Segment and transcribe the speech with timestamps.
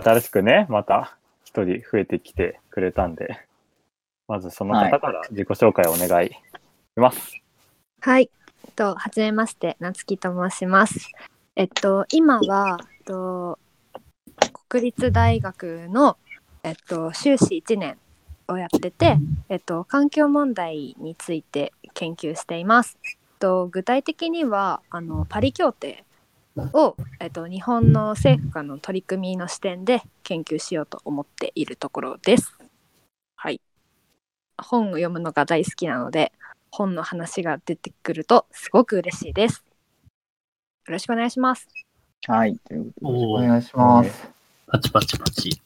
[0.00, 3.46] 新しくね、また一人増えてきてくれたんで、
[4.28, 6.34] まずその方から自己紹介をお願いし
[6.96, 7.40] ます。
[8.00, 8.30] はい。
[8.64, 11.10] えっと、はじめまして、なつきと申します。
[11.56, 13.58] えっと、今は、えっと、
[14.68, 16.16] 国立大学の、
[16.62, 17.98] えっと、修士1年
[18.48, 19.18] をやってて、
[19.48, 22.98] えっと、環境問題について研究しています。
[23.04, 26.04] えっと、具体的には、あの、パリ協定
[26.56, 32.54] を、えっと、日本の政府間の取り組みの視点で研究しようと思っているところです。
[33.36, 33.60] はい。
[34.58, 36.32] 本を読むのが大好きなので、
[36.70, 39.64] 本の話が出てくるとすごく嬉しいです。
[40.86, 41.68] よろしくお願いします。
[42.26, 42.56] はい。
[42.58, 44.30] ということでお願いします。
[44.66, 45.62] パチパチパチ。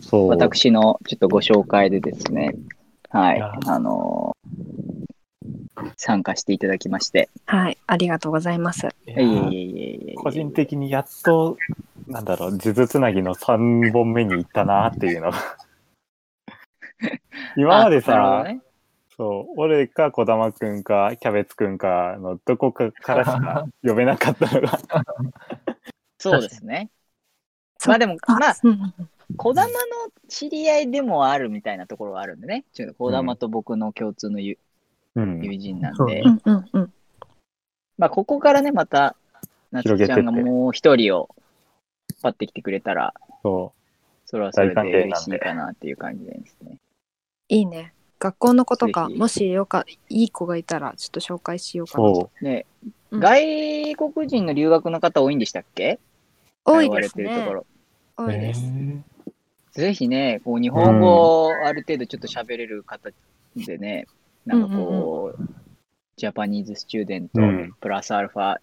[0.00, 0.28] そう。
[0.28, 2.54] 私のちょっとご紹介でですね、
[3.10, 4.89] はいあのー
[5.96, 8.88] 参加していただきまして、はい、ありがとうございます。
[9.06, 11.56] いいえいえやいえいえいえ個人的にやっと、
[12.06, 15.38] なんだろう、数珠つなぎの3本目に行ったなっていうのが。
[17.56, 18.60] 今まであなるほどさ、ね
[19.20, 24.80] そう、俺か児玉くんかキャベツくんかのどこかからしか呼べなかったのが、
[26.16, 26.90] そうですね。
[27.86, 28.54] まあでも、まあ、
[29.36, 29.72] 児玉の
[30.28, 32.64] 知り合いでもあるみたいなところがあるんでね。
[32.72, 34.58] ちょっと児玉と僕の共通の友うん、
[35.14, 36.92] 友人なんそうで、うんうんうん
[37.98, 39.14] まあここからね、また、
[39.70, 41.28] なつきちゃんがもう一人を
[42.10, 43.74] 引っ張ってきてくれたら、そ
[44.24, 46.78] それはそれで嬉しいかなっていう感じですね。
[47.48, 47.92] いいね。
[48.18, 52.30] 学校の子とかもしよか、いい子がいたら、ちょっと紹介しようう、かなと。
[52.38, 52.64] そね、
[53.10, 55.98] うん外国人の留学の方多いんでしたっけ？
[56.64, 57.54] 多い通われですねてるとこ。
[57.54, 57.66] ろ。
[58.18, 58.24] う。
[58.24, 58.62] 多いです。
[58.64, 59.02] へ
[59.72, 63.10] ぜひね、こう日本語をある程度ちょっと喋れる方
[63.56, 64.06] でね、
[64.46, 65.42] なんかこう、
[66.16, 68.56] ジャパニーズスチューデント、うんプラスアルファ、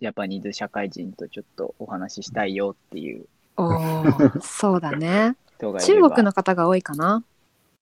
[0.00, 5.36] ジャパニーズ社会人とちょっとお話ししたいよっていうおー そうだね。
[5.58, 7.22] 中国の方が多いかな。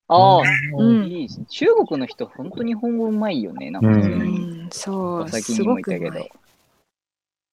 [0.08, 0.42] ああ、
[0.76, 1.46] うんいいですね。
[1.48, 3.70] 中国の人、本当に日本語うまいよね。
[3.70, 3.92] なんかう。
[3.92, 6.30] ん、そう、最近にすごくもいたけどうまい。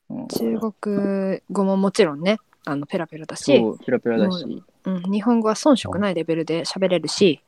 [0.10, 4.64] うん中国語ももちろんね、あのペラペラだし、そう、ペラペラだし。
[4.86, 7.42] うん、日本語は遜色ないレベルで喋れるし、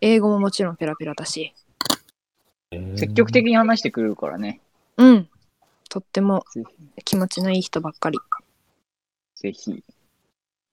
[0.00, 1.54] 英語ももちろんペラペラだし、
[2.96, 4.60] 積極的に話してくれるからね。
[4.96, 5.28] うん、
[5.88, 6.64] とってもぜ
[7.04, 8.18] 気持ちのいい人ばっかり。
[9.36, 9.82] ぜひ、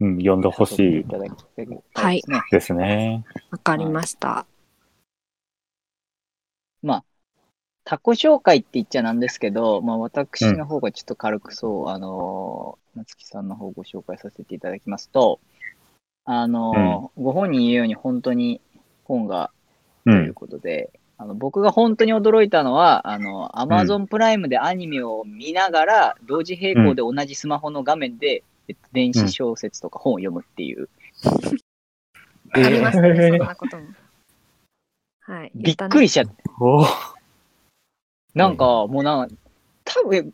[0.02, 1.46] うん、呼んでほしいいただき
[1.94, 2.42] たいですね。
[2.52, 3.24] ですね。
[3.52, 4.46] わかりました。
[6.82, 7.04] まあ、
[7.84, 15.40] タコ紹介って言っちゃなんですけど、まあ、私の方がちょっと軽くそう、あのー、夏木さんの方をご紹介させていただきますと、
[16.26, 18.60] あのーご本人言うように本当に
[19.06, 19.52] 本が
[20.06, 20.12] う。
[20.12, 30.90] というんことで、あの僕が本当に驚いたのは、あの、アマゾンプライムでアニメを見ながら、同時並行で同じスマホの画面で、えっと電子小説とか本を読むっていう、
[32.52, 33.84] ありましたね、そんなことも。
[35.22, 35.52] はい。
[35.56, 36.34] びっくりしちゃって、
[38.34, 39.36] なんかもうなんか、
[39.86, 40.34] 多分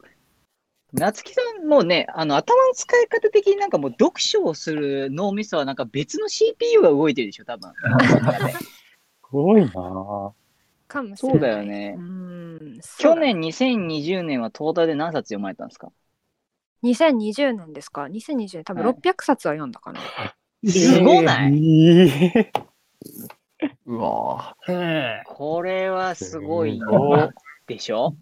[0.93, 7.71] 夏木さんもね、あの頭の使い方的になんかもう読書をする脳みそはなんか別の CPU が動いてるでしょ、多分。
[8.51, 8.67] す
[9.31, 10.31] ごいなぁ
[10.91, 11.39] かもしれない。
[11.39, 12.79] そうだよねうん。
[12.97, 15.91] 去年2020年はトータルで何冊読まれたんですか
[16.83, 19.99] ？2020年ですか ?2020 年多分はい600冊は読んだかな。
[20.67, 22.51] すごない、え
[23.85, 24.55] うわ。
[25.25, 27.29] これはすごいすごい
[27.67, 28.15] でしょ？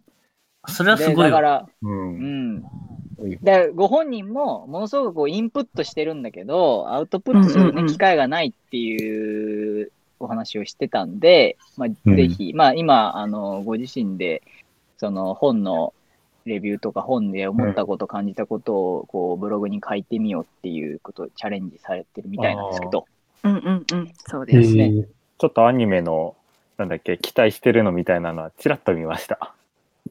[0.67, 1.31] それはすでごいわ。
[1.31, 1.89] だから、ーう。
[1.89, 2.63] うんん。
[3.41, 14.41] で、ご本人もものすごくこうインプットしてるんだけど、アウトプットする、ねうんうんうん機会がないっていうお話をしてたんで、まあ、うんぜひ、まあ今、あの、ご自身で、
[14.97, 15.93] その本の
[16.45, 23.05] レビューとか本で思ったこと、感じたことを、こう、ブログに書いてみようっていうことをチャレンジされてるみたいなんですけど、
[23.43, 24.11] うんうんうん。
[24.27, 24.75] そうえです。
[24.75, 25.05] ねー
[25.37, 26.35] ちょっとアニメの、
[26.77, 29.53] なんだっけ、期待してるのみたいなのはちらっと見ました。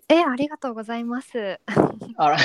[0.09, 1.61] え、ありがとうございます。
[2.17, 2.39] あら、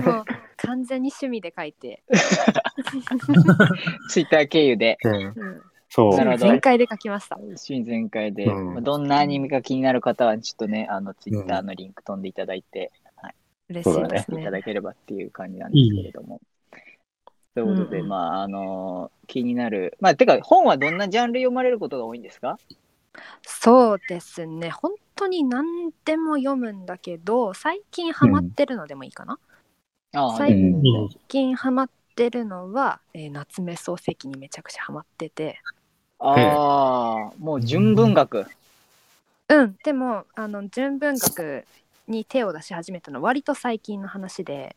[0.00, 0.24] もう
[0.56, 2.02] 完全に趣味で書いて。
[4.08, 6.38] ツイッター経由で、うんそう。
[6.38, 7.36] 全開で書きました。
[7.36, 12.92] 趣味全開で、うんまあどんなアニメか気になる方は、ちょっとね、あの、ツイッターのリンク飛んでいただいて、
[13.68, 14.50] 嬉そうだねしいですねいた。
[14.52, 16.40] だければっていう感じなんですけれども。
[17.54, 19.96] ということで、うんうんまあ、あの気になる。
[20.00, 22.56] まあ、てか、本はどんなジャンル読まれることが多いんですか？
[23.42, 24.70] そうですね。
[24.70, 29.40] 本当に何でも読むんだけど、最近ハマってるのでもいいかな。
[30.14, 30.54] ああ、最
[31.26, 35.60] 近ハマってるのは、えー夏目漱石にめちゃくちゃハマってて。
[36.20, 38.46] ああ、もう純文学。
[39.48, 41.64] うん、でもあの純文学
[42.06, 44.76] に手を出し始めたのは割と最近の話で、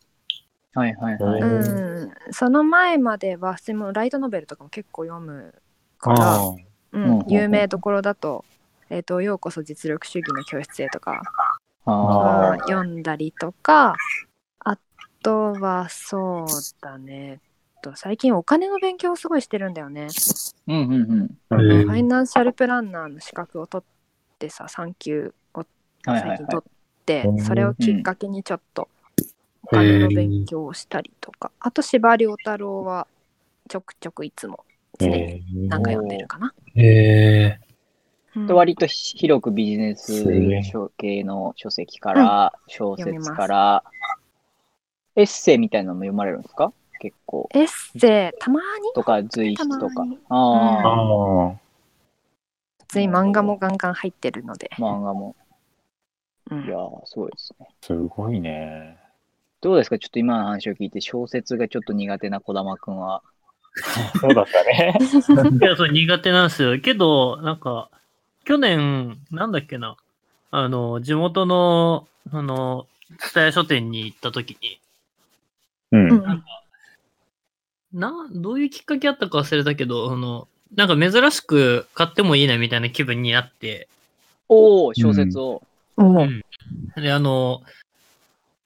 [0.74, 1.42] はいはいはい。
[1.42, 5.54] うんうん、その前までは普通にもうライトノベルとかも結構読む
[6.00, 6.60] から、あう
[6.94, 7.26] うん。
[7.28, 8.46] 有名どころだと
[8.90, 11.22] 「えー、とようこそ実力主義の教室へ」とか
[11.86, 12.58] あはあ。
[12.60, 13.96] 読んだりとか
[14.60, 14.78] あ
[15.22, 16.48] とはそう
[16.82, 17.40] だね
[17.84, 20.08] と最近お金の勉強をすごいしてるんだよね。
[20.68, 20.96] うんうんう
[21.26, 21.28] ん。
[21.50, 26.72] ファイナンシャルプランナーの資格を取ってさ3級をはいはいはい最近取っ
[27.06, 28.88] て、うんそれをきっかけにちょっと
[29.64, 33.08] お金の勉強をしたりとか、あと司馬遼太郎は
[33.68, 34.64] ちょくちょくいつも
[35.00, 35.68] 常にえー。
[35.68, 36.54] なんか読んでるかな。
[36.76, 37.60] へえ。
[38.36, 38.48] うん。
[38.48, 40.24] で割と広くビジネス
[40.64, 43.84] 書系の書籍から、小説から、
[45.16, 46.72] エッセイみたいなのも読まれるんですか？
[47.00, 47.50] 結構。
[47.54, 47.68] エッ
[48.00, 48.66] セイたまに？
[48.96, 50.06] とか随筆とか。
[50.30, 51.54] ああ、ああ。
[52.80, 55.36] 普通に漫画もガンガン入ってるので、漫画も。
[56.52, 57.68] うんいやー、すごいですね。
[57.82, 58.98] すごいね。
[59.62, 59.98] どうですか？
[59.98, 63.22] ちょっと今の話を聞いて、小説がちょっと苦手な児玉くんは。
[64.20, 64.94] そうだったね。
[65.02, 66.80] いや、それ苦手なんですよ。
[66.80, 67.90] けど、なんか、
[68.44, 69.96] 去年、なんだっけな、
[70.52, 72.88] あの、地元の、あの、
[73.18, 74.80] 蔦屋書店に行った時に、
[75.92, 76.10] うん。
[76.12, 76.44] うん
[77.94, 83.88] な、どういうきっかけあったか忘れたけど、あの、なんか珍しく買ってもいいなみたいな気分になって、
[84.50, 85.62] おお小説を。
[85.98, 86.42] うん。
[86.96, 87.62] で、あの、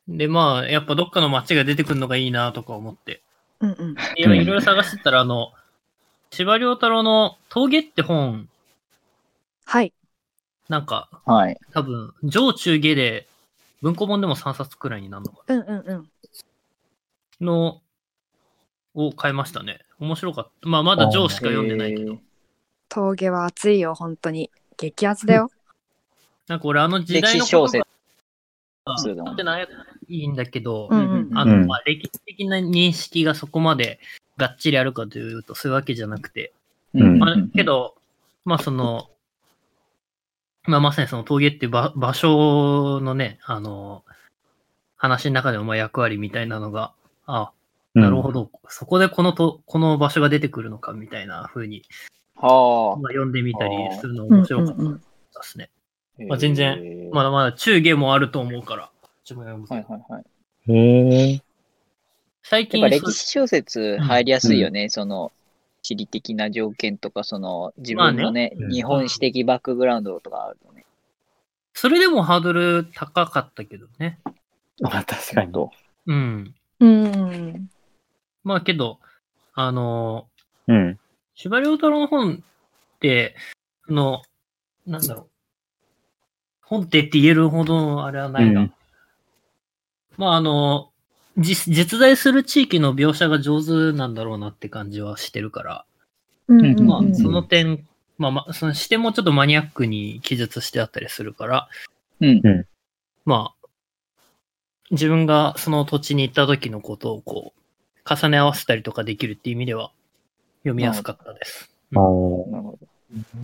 [0.07, 3.21] で、まあ、やっぱどっかの街が出てくるのがいいなとか思って、
[3.59, 3.95] うんうん。
[4.15, 5.51] いろいろ探してたら、あの、
[6.31, 8.47] 司馬遼太郎の峠って本、
[9.65, 9.94] はい。
[10.69, 11.57] なんか、はい。
[11.73, 13.27] 多分、上中下で、
[13.81, 16.09] 文庫本でも3冊くらいになるのかうんうんうん。
[17.39, 17.81] なの、
[18.97, 19.79] を買いましたね。
[19.99, 20.67] 面白かった。
[20.67, 22.17] まあ、まだ上しか読んでないけど。
[22.89, 24.49] 峠は熱いよ、本当に。
[24.77, 25.51] 激アツだよ。
[26.47, 27.85] なんか俺、あの時歴代の史小説。
[28.85, 29.67] ことがってない
[30.07, 33.99] いいんだけど、うんうんあの、うんまあ、歴史的な認識がそこまで
[34.38, 36.53] がっちりあるかというと、そういうわけじゃなくて、
[36.94, 37.95] うんまあ、けど、
[38.45, 39.09] まあ、その、
[40.63, 44.03] まあ、まさにその峠っていう場場所のね、あの、
[44.95, 46.94] 話の中でもまあ役割みたいなのが、
[47.25, 47.51] あ
[48.01, 51.83] なるほど、そこでこのと、この場所が出てくるのかみたいな風に、
[52.35, 55.03] はまあ、読んでみたりするのうん面白かったうんうんで
[55.41, 55.69] すね。
[56.19, 56.23] あ。
[56.29, 60.23] まあ全然まだまだ中下もあると思うから、こっちも読むはいはいはい。
[60.71, 61.41] へえ。
[62.44, 65.31] 最近歴史小説入りやすいよね、その
[65.81, 70.85] 地理的な条件とか、その自分のね、まあね日本史的バックグラウンドとかあるとね。
[71.73, 74.19] それでもハードル高かったけどね。
[74.79, 75.51] まあ確かに。
[75.51, 75.71] と。
[76.05, 76.55] うん。
[76.79, 77.69] うん。
[78.47, 78.99] まあけど、
[79.53, 80.27] あの
[80.67, 80.99] うん。
[81.35, 83.35] 司馬遼太郎の本って、
[83.85, 84.21] その、
[84.85, 85.27] なんだろう。
[86.61, 88.73] 本ってって言えるほどのあれはないが、うん
[90.17, 90.91] まああの、
[91.38, 95.85] 実実在する地域の描写が上手なんだろうなって感じはしてるから、
[96.47, 97.85] うんうんうんまあその点、
[98.17, 101.67] まあまあ、その視点もちょっとマニアックに記述してあったりするから、
[102.21, 102.41] うん。
[103.25, 103.67] まあ、
[104.89, 107.59] 自分がその土地に行った時のことをこう、
[108.07, 109.92] 重ね合わせたりとかできるっていう意味では、
[110.59, 111.69] 読みやすかったです。
[111.92, 112.88] なるほど。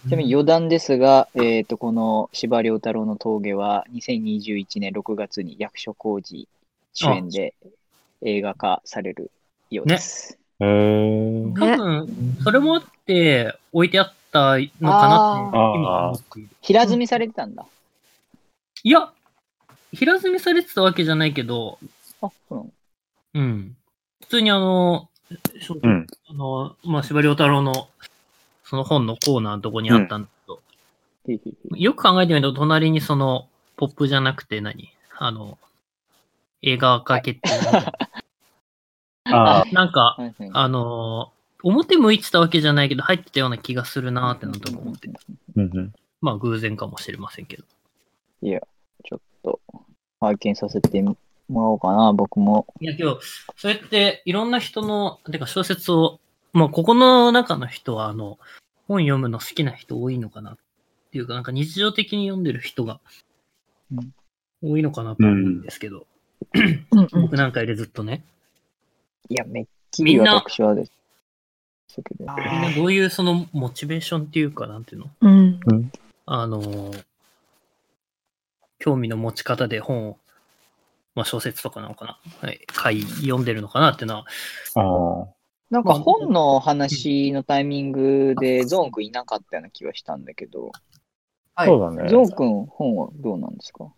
[0.07, 6.47] ちなみに余談ですが、えっ、と、この司馬遼太郎の峠は2021年6月に役所広司
[6.93, 7.53] 主演で
[8.21, 9.31] 映画化される
[9.69, 10.37] ようです。
[10.59, 11.43] へえ。
[11.57, 16.49] 多分、それもあって、置いてあったのかなって今。
[16.61, 17.65] 平積みされてたんだ。
[18.83, 19.11] いや、
[19.93, 21.79] 平積みされてたわけじゃないけど、
[22.21, 22.71] あ、そうなの
[23.35, 23.77] うん。
[24.23, 25.09] 普通にあの、
[25.81, 26.07] うん。
[26.29, 27.89] あの、まあ、司馬遼太郎の、
[28.63, 30.61] その本のコーナーのとこにあったんだけど、
[31.27, 34.93] へいへいへいよく考えてみると、隣にその、ポップじゃなくて何？
[35.17, 35.57] あの、
[36.61, 37.49] 映画化決定
[39.33, 39.65] ああ。
[39.71, 41.33] なんか、はいはいあのー
[41.65, 45.09] 表向いてたわけじゃないけど、入ってたような気がするなーってなんと思って。
[45.55, 45.93] うんうん。
[46.19, 47.63] まあ、偶然かもしれませんけど。
[48.41, 48.59] いや、
[49.05, 49.61] ちょっと
[50.19, 51.01] 拝見させて
[51.49, 52.65] もらおうかな、僕も。
[52.79, 53.19] いや、けど、
[53.55, 56.19] そうやっていろんな人の、てか小説を、
[56.53, 58.39] まあ、ここの中の人は、あの、
[58.87, 60.57] 本読むの好きな人多いのかなっ
[61.11, 62.99] ていうか、なんか日常的に読んでる人が
[63.91, 64.13] うん。
[64.61, 66.05] 多いのかなと思うんですけど、
[66.53, 66.85] うん。
[66.91, 68.23] うん僕なんかよりずっとね、
[69.29, 70.91] いや、めっきりみんな私はです。
[72.17, 75.09] みんなどういうそのモチベーションっていうか、なんていうの？
[75.21, 75.59] うん。
[76.25, 77.03] あのー
[78.79, 80.17] 興味の持ち方で本を、
[81.15, 84.25] まあ小説とかなのかなはい、買い、読んでるのかなっていうのは、
[84.75, 85.33] ああ。
[85.69, 90.71] なんか本の話のタイミングでゾーン君いなかったような気はしたんだけど、
[91.55, 92.09] はいそうだね。
[92.09, 93.91] ゾーン君本はどうなんですか？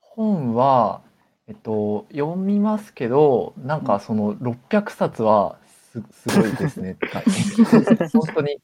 [0.00, 1.02] 本は、
[1.46, 5.58] えっと、読みますけど、なんかその600冊は
[5.92, 6.96] すすごいですね。
[8.12, 8.58] 本当に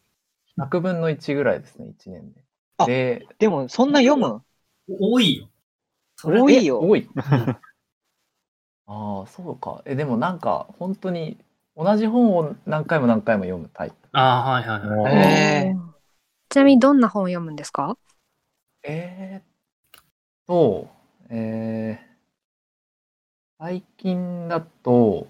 [0.58, 2.32] 100分の1ぐらいですね、1年
[2.78, 2.92] あで。
[3.20, 4.42] で、でも、そんな読む？
[4.88, 5.48] 多いよ。
[6.22, 6.80] 多いよ。
[6.80, 7.08] 多い。
[8.86, 9.82] ああ、そうか。
[9.86, 11.38] え、でもなんか本当に
[11.76, 13.96] 同じ本を何回も何回も読むタイプ。
[14.12, 15.76] ああ、はいはいはい。
[16.48, 17.98] ちなみにどんな本を読むんですか？
[18.82, 19.42] えーっ
[20.46, 20.88] と、
[21.30, 22.14] えー
[23.58, 25.26] 最近だと、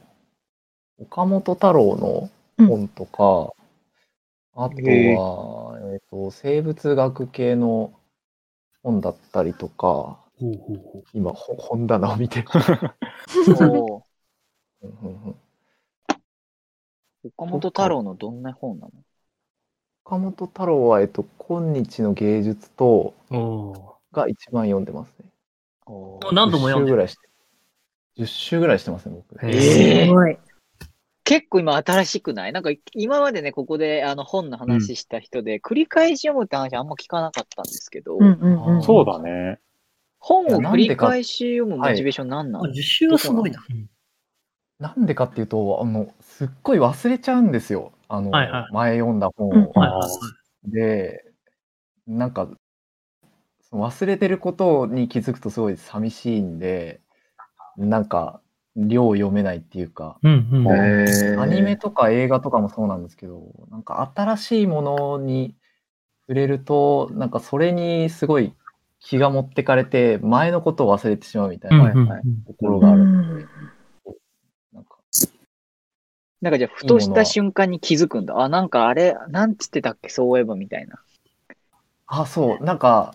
[0.98, 2.30] 岡本太郎の
[2.66, 3.54] 本とか、
[4.54, 7.92] あとへーは、えーっと、生物学系の
[8.82, 12.48] 本だったりとか、ほうほうほう今、ほ本棚を見てる。
[12.50, 14.02] おー
[14.82, 15.36] うんうんうん
[17.36, 18.92] 岡本太郎のどんな本なの？
[20.04, 23.14] 岡本太郎は、えっと、今日の芸術と
[24.12, 25.30] が一番読んでますね。
[25.86, 26.34] おー。
[26.34, 26.96] 何度も読ん10でる？
[26.96, 27.28] 週ぐらいして。
[28.18, 29.46] 10週ぐらいしてますね、僕。
[29.46, 30.36] へえーすごい。
[31.24, 32.52] 結構今新しくない？
[32.52, 38.82] なんか今までね、ここであの本の話した人で、繰り返し読むって話あんま聞かなかったんですけど、うんうんうん。
[38.82, 39.60] そうだね。
[40.26, 43.62] 本を繰り返し読むモチベーションなんなの、10週はすごいな。
[43.68, 43.90] うん。
[44.78, 47.92] なんでかっていうと、あの、すっごい忘れちゃうんですよ。
[48.08, 48.72] あの、はいはい。
[48.72, 49.52] 前読んだ本を。
[49.52, 49.58] うん。
[49.58, 50.08] はいはいは
[50.66, 50.70] い。
[50.70, 51.24] で、
[52.06, 52.48] なんか、
[53.70, 57.02] 忘れてることに気づくとすごい寂しいんで、
[57.76, 58.40] なんか、
[58.76, 60.66] 量読めないっていうか、うん
[61.38, 65.54] アニメとか映画とかもそうなんですけど、なんか新しいものに
[66.22, 68.54] 触れると、なんかそれにすごい
[69.04, 73.02] 気が持ってかれて、前のことを忘れてしまうみたいなうんうんうんはいところがある。
[73.02, 73.48] うん
[74.72, 74.96] なんか
[76.40, 78.40] なんかじゃあ、ふとした瞬間に気づくんだ。
[78.40, 80.98] あ、なんかあれ、なんつってたっけ、そういえばみたいな。
[82.06, 83.14] あ、そう、なんか、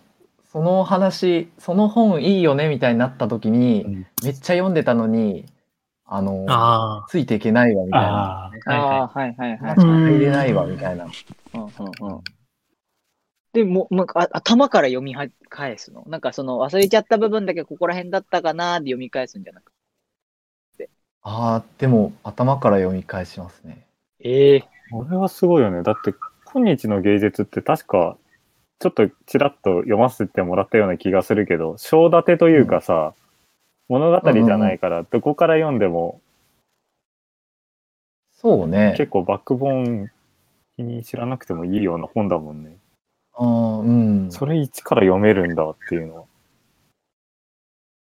[0.52, 5.46] その話、その本いいよねみたいになった時に、うんめっちゃ読んでたのに、
[6.06, 8.08] あの、あついていけないわみたいな。
[8.08, 8.52] あ
[9.04, 9.08] あ。
[9.08, 11.06] はいはいはい入れないわみたいな。
[11.06, 12.22] うんうんうん
[13.54, 16.04] でもう、なんかあ頭から読みは返すの。
[16.08, 19.72] なんかその忘れちゃった部分だけここら辺だったかなーで読み返すんじゃなく
[20.78, 20.90] て。
[21.22, 23.86] ああ、でも頭から読み返しますね。
[24.20, 25.84] ええこれはすごいよね。
[25.84, 26.14] だって、
[26.46, 28.18] 今日の芸術って確か、
[28.80, 33.14] ちょっとちらっと読ませてもらったような気がするけど、章立てというかさ、
[33.88, 36.22] 物語じゃないから、どこから読んでも
[38.42, 38.94] そうね。
[38.96, 40.12] 結構バックボーン
[40.78, 42.78] 気に知らなくてもいいような本だもんね。
[43.40, 43.92] あーう
[44.28, 44.32] ん。
[44.32, 46.24] それ一から読めるんだっていうのは。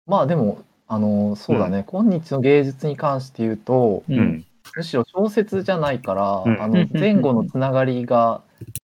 [0.06, 4.12] まあでも、あのそうだね、今日の芸術に関して言うと、う。
[4.12, 4.47] うんん。
[4.76, 8.42] むしろ小説じゃないから、うんあの前後のつながりが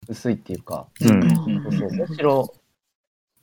[0.08, 1.36] 薄いっていうか、うん。
[1.36, 2.54] そうそうむしろ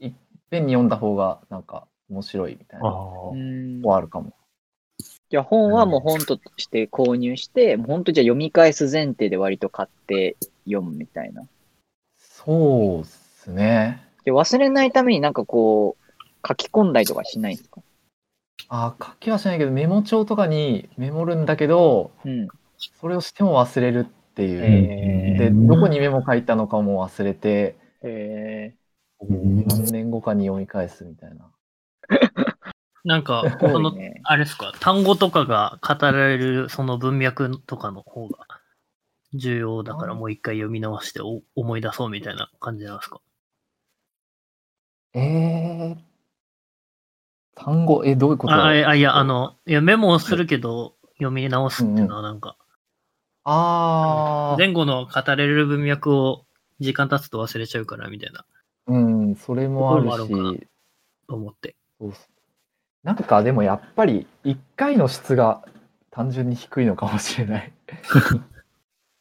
[0.00, 0.12] いっ
[0.49, 4.33] ぺんに読んだ方がなんか面白いみたいなはあるかも。
[5.28, 11.42] じゃあ本はもう本として購入して、もう本当じゃあ読み返す前提で割と買って読むみたいな。
[12.49, 14.02] そうっすね。
[14.25, 17.83] で忘れないためになんかこう、書き込んだりとかしないんですか？
[18.71, 22.49] あー書きはしないけどメモ帳とかにメモるんだけどうん。
[23.00, 28.75] それをしても忘れるっていう、へでどこにメモ書いたのかも忘れてえ
[29.21, 31.50] うん何年後かに読み返すみたいな。
[33.05, 33.93] なんか、ー、すその。
[34.25, 38.47] あれですか、単語とかが語られるその文脈とかの方が
[39.35, 43.21] 重要だからもう一回読み直してお思い出そうみたいな感じなんですか？
[45.15, 45.97] えー、
[47.57, 48.55] 単語えどういうこと？
[48.55, 52.57] ああいや、あの、いや、メモをするけど、読み直すっていうのはなんか、
[53.45, 54.59] あー。
[54.59, 56.45] 前後の語れる文脈を
[56.81, 58.45] 時間経つと忘れちゃうからみたいな、
[58.87, 60.69] うんそれもあるし。
[61.29, 61.75] と思って。
[61.99, 62.29] そうっす。
[63.03, 65.65] なんかでもやっぱり1回の質が
[66.11, 67.73] 単純に低いのかもしれない。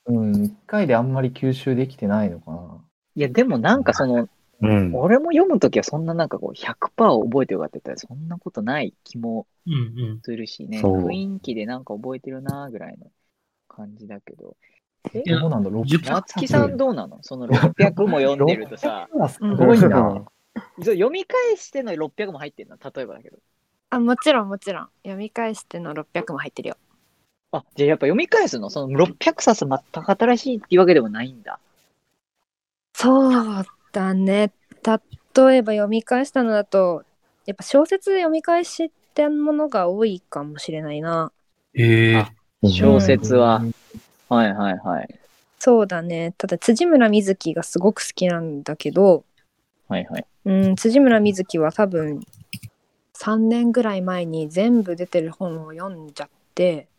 [0.08, 2.78] うん、1回であんまり吸収できてないのかな。
[3.16, 4.30] いや、でもなんかその、
[4.62, 4.96] うん。
[4.96, 9.78] 俺も読むときはそんななんかこう100%覚えてるかって言ったらそんなことない気もうんう
[10.14, 10.22] ん。
[10.24, 10.80] するしね。
[10.80, 13.08] そう雰囲気でなんか覚えてるなぐらいの
[13.68, 14.56] 感じだけど。
[15.14, 17.20] えどうなんだろう？10夏木さんどうなの？
[17.22, 20.26] その600も読んでるとさ、600はすごいな。
[20.82, 22.78] そう読み返しての600も入ってんの？
[22.84, 23.38] 例えばだけど。
[23.90, 26.78] あもちろんもちろん読み返しての600も入ってるよ
[27.52, 31.60] あ、じゃあやっぱ読み返すのその600冊全く新しいっていうわけでもないんだ。
[32.94, 34.52] そうだね
[34.84, 37.04] 例えば読み返したのだと
[37.46, 41.32] やっぱ小説読み返しってものが多いかもしれないな
[41.76, 42.32] ええあ
[42.64, 43.64] 小説は。
[44.30, 45.20] はいはいはい。
[45.60, 49.24] そうだねただ辻村瑞希がすごく好きなんだけど
[49.88, 50.26] はいはい。
[50.46, 52.22] うん辻村瑞希は多分
[53.14, 56.97] 3年ぐらい前に全部出てる本を読んじゃってうんうん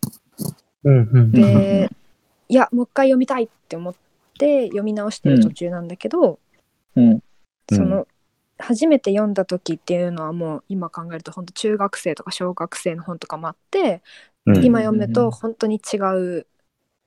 [1.30, 1.90] で、
[2.48, 3.94] いやもう一回読みたいって思っ
[4.38, 6.38] て読み直してる途中なんだけど、
[6.96, 7.20] うん。
[7.70, 8.06] その
[8.58, 14.02] 初めて読んだ時っていうのはもう今考えると本当中学生とか小学生の本とかもあって、
[14.46, 14.64] うん。
[14.64, 16.46] 今読むと本当に違う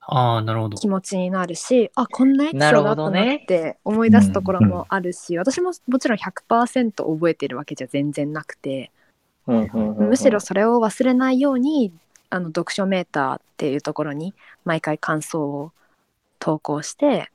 [0.01, 0.77] ああ、なるほど。
[0.77, 8.91] 気持ちになるしあこんなエピソードあったなって思い出すところもあるし、私ももちろん100%覚えてるわけじゃ全然なくて。
[9.47, 10.09] うんうんうん。
[10.09, 11.91] むしろそれを忘れないように
[12.31, 14.33] あの読書メーターっていうところに
[14.65, 15.71] 毎回感想を
[16.39, 17.29] 投稿して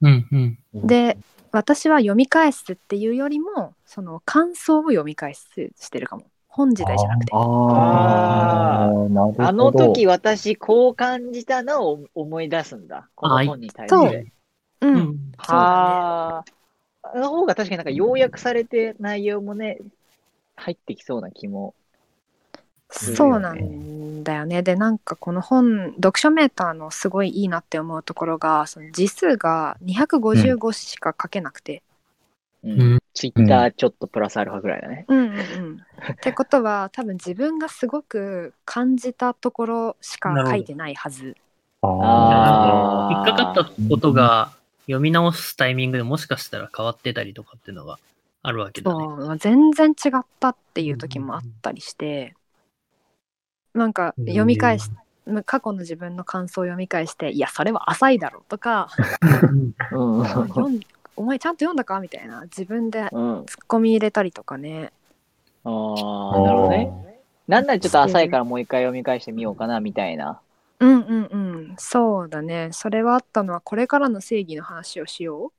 [0.00, 0.86] うんうん。
[0.86, 1.16] で
[1.52, 5.46] 私は読み返すっていうよりもその感想を読み返す
[5.78, 9.44] してるかも本自体じゃなくてああ、なるほど。
[9.44, 13.08] あの時私こう感じたのを思い出すんだ。
[13.14, 14.32] この本に対して。
[14.80, 14.96] うん、うん。
[14.96, 16.44] そうだねはあ。
[17.14, 19.78] あの方が確かになんか要約されて内容もね、
[20.56, 21.74] 入ってきそうな気も。
[22.90, 24.62] そうなんだよね。
[24.62, 31.82] でなんかこの本読書メーターのすごいいいなって思うところがその字数が255しか書けなくて。
[32.64, 32.98] ううんん。
[33.14, 35.04] ツイッターちょっとプラスアルファぐらいだね。
[35.08, 35.76] うんうんうん、
[36.12, 41.36] ってことは多分自分がすごく感じたところしか書いてないはず。
[41.82, 44.52] あー引っかかったことが
[44.82, 47.98] 読み直すタイミングでもしかしたら変わってたりとかっていうのが
[48.42, 49.04] あるわけだね。
[49.04, 52.34] そう全然違ったっていう時もあったりして、
[53.78, 54.90] なんか読み返し、
[55.46, 58.88] 過去の自分の感想を読み返していやそれは浅いだろとか
[59.92, 60.80] うん。
[61.16, 61.98] お前ちゃんと読んだか？
[61.98, 63.44] みたいな自分でうん。
[63.46, 64.92] ツッコミ入れたりとかね。
[65.64, 66.92] ああ、なるほどね。
[67.48, 70.40] なんならちょっと浅いからもう一回読み返してみようかな、みたいな。
[70.80, 71.74] うんうんうん。
[71.76, 72.68] そうだね。
[72.72, 75.52] それはあったのはこれからの正義の話をしよ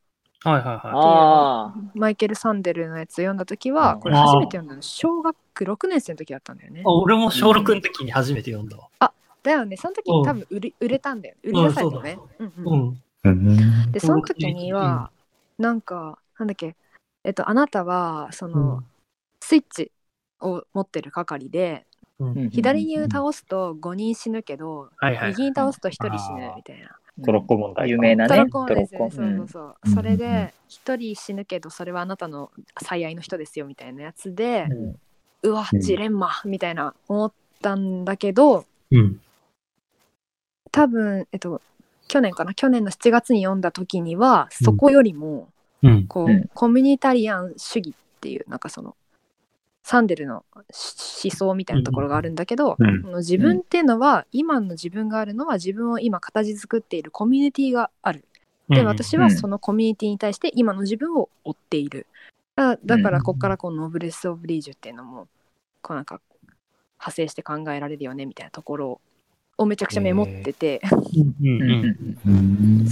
[0.43, 0.79] はいはいはい。
[0.83, 1.73] ああ。
[1.75, 3.99] うマイケル・サンデルのやつ読んだ時はうん。
[3.99, 4.81] これ初めて読んだの。
[4.81, 6.83] 小学6年生の時だったんだよね。
[6.85, 9.11] あ俺も小6の時に初めて読んだわ。
[9.43, 9.77] だよね。
[9.77, 10.19] その時うん。
[10.19, 12.65] に多分売れ売れたんだよ売り出されたのね、うんうん。
[12.65, 12.99] うん。
[13.23, 13.91] うん。
[13.91, 15.11] でその時には
[15.57, 16.75] なんかなんだっけ
[17.23, 18.83] えっとあなたはその、
[19.41, 19.91] スイッチ
[20.41, 21.85] を持ってる係で
[22.19, 22.49] うん。
[22.49, 24.89] 左に倒すと5人死ぬけど。
[25.27, 26.95] 右に倒すと1人死ぬみたいな。
[27.25, 28.29] トロッコ問題か有名なね。
[28.29, 29.09] トロッコですよね。
[29.09, 29.75] トそうそうそう。
[29.85, 32.51] うんそれで1人死ぬけどそれはあなたの
[32.81, 39.21] 最愛の人ですよみたいなやつで、うんジレンマみたいな思ったんだけどうん。
[40.71, 41.61] 多分えっと
[42.07, 42.53] 去年かな？
[42.53, 45.47] 去年の7月に読んだ時にはそこよりも、
[45.83, 46.07] うん。
[46.07, 48.95] こう、うんコミュニタリアン主義っていうなんかその
[49.89, 53.17] サンデルのし思想みたいなところがあるんだけど、うん。
[53.21, 58.23] 自分っていうのは、今の自分があるのは自分を今形作っているコミュニティがある。
[58.69, 62.05] で私はそのコミュニティに対して今の自分を追っている。
[62.55, 65.27] だだからここからこのノブレス・オブ・リージュっていうのも
[65.81, 66.21] こうなんか
[66.99, 69.01] 派生して考えられるよねみたいなところ
[69.57, 70.81] をめちゃくちゃメモってて、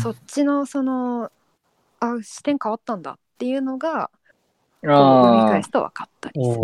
[0.01, 1.31] そっちのその
[1.99, 4.09] あ視点変わったんだっていうのが
[4.81, 6.55] こう読みあ返すと分かったりする。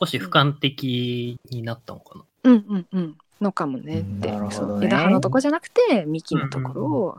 [0.00, 2.24] 少し俯瞰的になったのかな。
[2.44, 7.16] うんうんうんのかもねって、なるほどねそう枝葉のとこじゃなくて幹のところを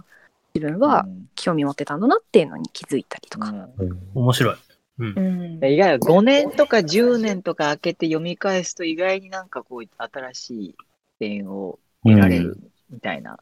[0.54, 0.88] 自分あ。
[0.88, 3.50] は興味持ってたんだなっていうのに気づいたりとか。
[3.78, 4.56] うん面白い。
[5.00, 5.60] うんう。
[5.60, 10.76] ん意外と5年とか10年とか空けて読み返すと意外になんかこう新しい
[11.20, 12.58] 点を得られる
[12.90, 13.40] みたいな、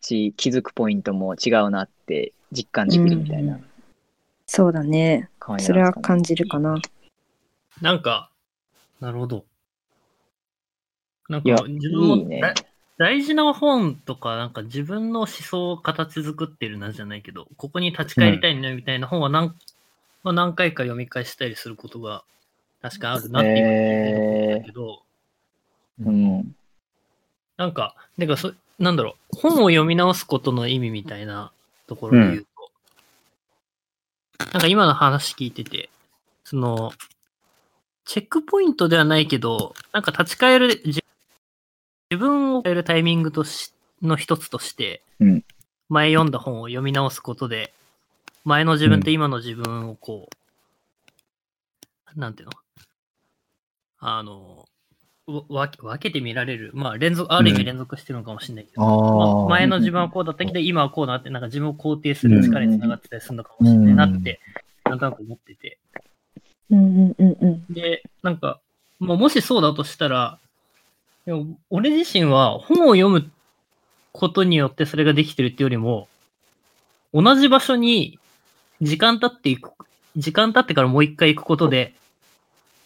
[0.00, 3.58] し気づくポイントも違うなって実感できるみたいな
[4.46, 5.28] そうだね。
[5.44, 6.80] 感じそれは感じるかな。
[7.82, 8.30] なんか、
[9.00, 9.44] なるほど。
[11.28, 12.54] なんか、自分もいいねだ
[12.96, 19.54] 大事な本とか、なんか自分の思想を形作ってるなじゃないけど、ここに立ち返りたいねみたいな本は何,、
[20.22, 22.22] まあ、何回か読み返したりすることが
[22.80, 25.02] 確かあるなっていう思うんだけど、
[26.00, 26.56] うん。
[27.56, 31.52] なんか、なんかそ、なんだろう、本を読み直すことの意味みたいな
[31.88, 32.48] ところで言うと、
[34.52, 35.90] なんか今の話聞いてて、
[36.44, 36.92] その、
[38.04, 41.02] チェックポイントではないけど、なんか立ち返る、自
[42.10, 45.44] 自分を変えるタイミングとしの一つとして、うん。
[45.88, 47.72] 前読んだ本を読み直すことで、
[48.44, 50.28] 前の自分と今の自分をこ
[52.16, 52.52] う、なんていうの？
[53.98, 54.64] あの、わ
[55.26, 56.70] 分け分けて見られる。
[56.74, 64.40] まあ、連続、ある意味連続してるのかもしれないけど、まああ前の自分はこうだったけど、今はこうなって、なんか自分を肯定する力につながってたりするのかもしれないなって、
[64.84, 65.78] なんとなく思ってて。
[66.70, 67.72] うんうんうんうん。
[67.72, 68.60] で、なんか、
[68.98, 70.38] もうもしそうだとしたら、
[71.24, 73.30] でも俺自身は本を読む
[74.12, 76.08] ことによってそれができてるっていうよりも、
[77.14, 78.18] 同じ場所に
[78.82, 79.72] 時間経っていく、
[80.16, 81.94] 時間経ってからもう一回行くことで、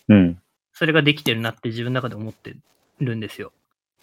[0.08, 0.38] うん。
[0.78, 2.54] それができてるなって自分の中で思って
[3.00, 3.50] るんですよ。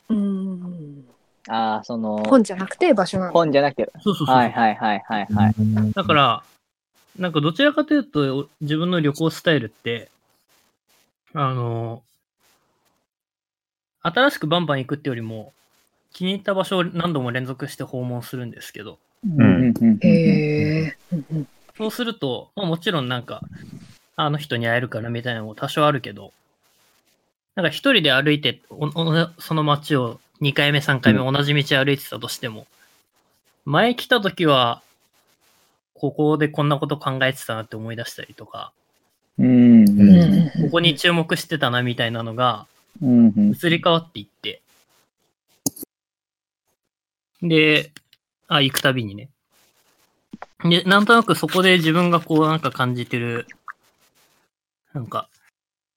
[0.09, 1.05] うん。
[1.47, 3.33] ああ、その、本じゃなくて場所なんだ。
[3.33, 4.35] 本じゃなくて、そうそうそう。
[4.35, 5.53] はいはいはいはいはい。
[5.93, 6.43] だから、
[7.17, 10.09] なんかどちらかというと、自分の旅行スタイルって、
[11.33, 12.03] あの、
[14.01, 15.53] 新しくバンバン行くってよりも、
[16.11, 20.97] 気に入った場所を何度も連続して訪問するんですけど、うんうんうんへえ。
[21.13, 23.43] うんうんそうすると、まあ、もちろんなんか、
[24.15, 26.31] あの人に会えるからみたいなのも多少あるけど、
[27.55, 32.67] なんか一人で歩いて、おおその街を2回目、3回目同じ道歩いてたとしても、
[33.63, 34.81] 前来た時は、
[35.93, 38.73] ここでこんなこと考えてたなって思い出したりとか、
[39.39, 39.89] うん。
[39.89, 39.99] うん。
[39.99, 42.67] うんここに注目してたなみたいなのが
[43.01, 43.51] うんうん。
[43.51, 44.61] 移り変わっていって、
[47.41, 47.91] で、
[48.47, 49.29] あ、行くたびにね。
[50.63, 53.47] で、なんとなくそこで自分がこうなんか感じてる、
[54.93, 55.29] なんか、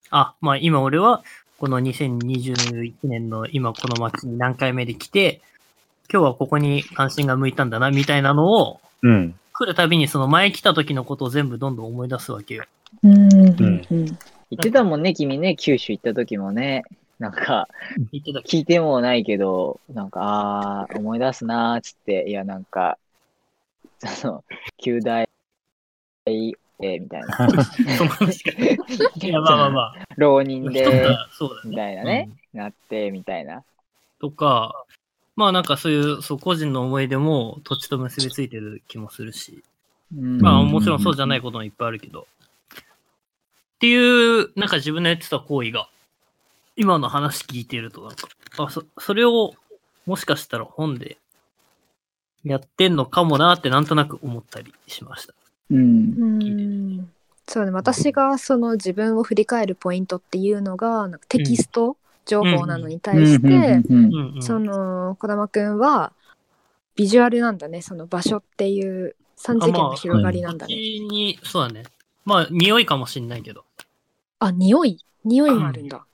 [0.09, 1.23] あ、まあ今俺は
[1.59, 5.41] この2021年の今この街に何回目で来て、
[6.11, 9.35] 今日はここに関心が向いたんだなみたいなのをうん。
[9.53, 12.63] 来るたびにその前来た時のことを全部どんどん思い出すわけよ。
[13.03, 14.05] うんうんうん
[14.51, 16.83] 言ってたもんね、君ね、九州行った時もね。
[17.19, 17.67] なんか、
[18.11, 22.97] 言ってた聞いてもないけど、なんか、ああ、思い出すなーっつって、いや、なんか、
[23.99, 24.43] その、
[24.77, 25.29] 旧大、
[26.81, 27.27] えー、みたいな。
[29.41, 29.95] まあまあまあ。
[30.17, 31.69] 浪人で、はそうだね。
[31.69, 33.63] みたいなね、なって、みたいな。
[34.19, 34.85] とか、
[35.35, 39.63] まあなんかそういう、そう、個人の思い出も土地と結びついてる気もするし、
[40.15, 42.27] うんまあもちろんそうじゃないこともいっぱいあるけど、
[42.71, 45.89] っていう、なんか自分のやってた行為が、
[46.75, 49.53] 今の話聞いてるとなんか、あ、そ、それを、
[50.05, 51.17] もしかしたら本で、
[52.43, 55.33] やってんのかもなってなんとなく思ったりしました。
[55.71, 56.13] うん。
[56.17, 57.11] うん。
[57.47, 57.71] そうね。
[57.71, 63.81] 私がその自分を振り返るポイントっていうのがなんかテキスト情報なのに対して。
[64.41, 65.77] その児玉くん。
[65.79, 66.13] は
[66.95, 67.57] ビジュアルなん。
[67.57, 70.57] だねその場所っていう三次元の広がりなん。
[70.57, 70.75] だね。
[70.75, 71.83] 土地に、そうだね。
[72.25, 73.27] まあ、匂いかもしん。
[73.27, 73.65] ないけど、
[74.39, 75.87] あ匂い匂いもあるん。
[75.87, 76.05] だ。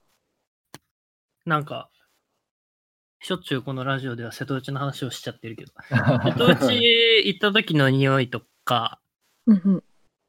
[1.45, 1.65] なん。
[1.65, 1.89] か、
[3.19, 8.99] しょっちゅうこのラジオでは瀬戸内の話をしちゃってるけど、瀬戸内行った時の匂いとか、
[9.47, 9.83] うんうん。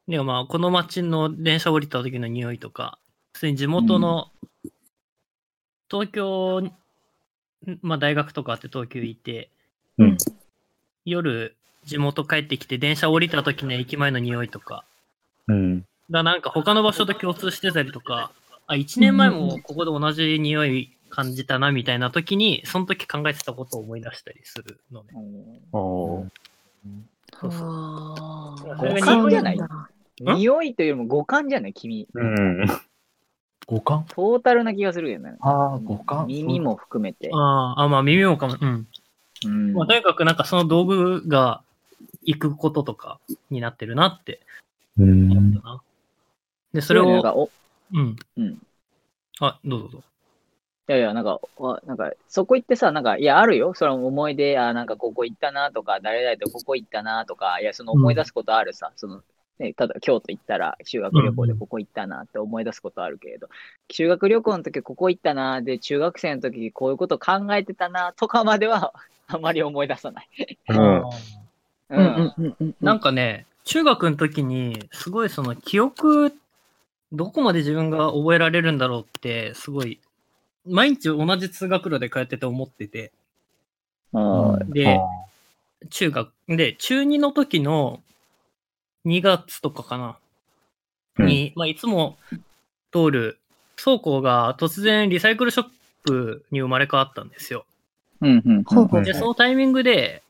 [0.07, 2.99] でもまあ、この街の電車降りた時の匂いとか、
[3.33, 4.31] 普通に地元の、
[5.89, 6.71] 東京、ん
[7.81, 9.49] まあ大学とかあって東京いて、
[9.97, 10.17] うん。
[11.05, 14.85] 夜、地元帰ってきて電車降りた時の駅前の匂いとか、
[15.47, 15.85] うん。
[16.09, 18.31] がなんか他の場所と共通してたりとか、
[18.67, 25.09] あ、1年前もここで同じ匂い感じたなみたいな時に、その時考えてたことを思い出したりするのね。
[25.71, 26.29] おー
[27.39, 29.59] そうそうあー五感じゃない
[30.19, 32.07] 匂いというよりも五感じゃない君。
[32.13, 32.67] うん。
[33.67, 34.05] 五感？
[34.09, 35.35] トータルな気がするよね。
[35.41, 36.25] ああ、五感？
[36.27, 37.29] 耳も含めて。
[37.33, 38.55] あーあ、まあ耳もかも。
[38.59, 38.87] うん。
[39.45, 41.61] うんまあ、とにかくなんかその道具が
[42.23, 43.19] 行くこととか
[43.51, 44.39] になってるなって
[44.97, 45.81] うん思ったな。
[46.73, 47.51] で、それを、
[47.93, 48.15] うん。
[48.37, 48.57] うん
[49.39, 50.07] あ、どうぞどうぞ。
[50.89, 53.73] いやいや、なんか、わなんか、そこ行ってさ、なんか、いや、あるよ。
[53.73, 58.93] その思い出、あ、なんか、ここ行ったなとか、誰々とここ行ったなとか、いや、その思い出すことあるさ。
[58.95, 59.21] その、
[59.59, 63.49] ね、ただ、京都行ったら、修学旅行でここ行ったなって思い出すことあるけれど、
[63.91, 68.93] 修学旅行の時ここ行ったなで、中学生の時こういうこと考えてたなとかまでは、
[69.27, 70.29] あまり思い出さない。
[70.69, 70.77] うん。
[70.77, 71.05] うん
[71.89, 76.33] うんうんうんなんかね、中学の時に、すごいその記憶、
[77.11, 79.99] どこまで自分が覚えられるんだろうって、すごい、
[80.67, 83.11] 毎日同じ通学路で通ってて思ってて、
[84.13, 84.19] う
[84.63, 84.71] ん。
[84.71, 84.99] で、
[85.89, 88.01] 中学、で、中2の時の
[89.05, 90.17] 2月とかかな、
[91.25, 92.17] に、まあ、いつも
[92.91, 93.39] 通る
[93.75, 95.67] 倉庫が突然リサイクルショッ
[96.03, 97.65] プに生まれ変わったんですよ。
[98.21, 100.23] うんうんほうほうで、そのタイミングで、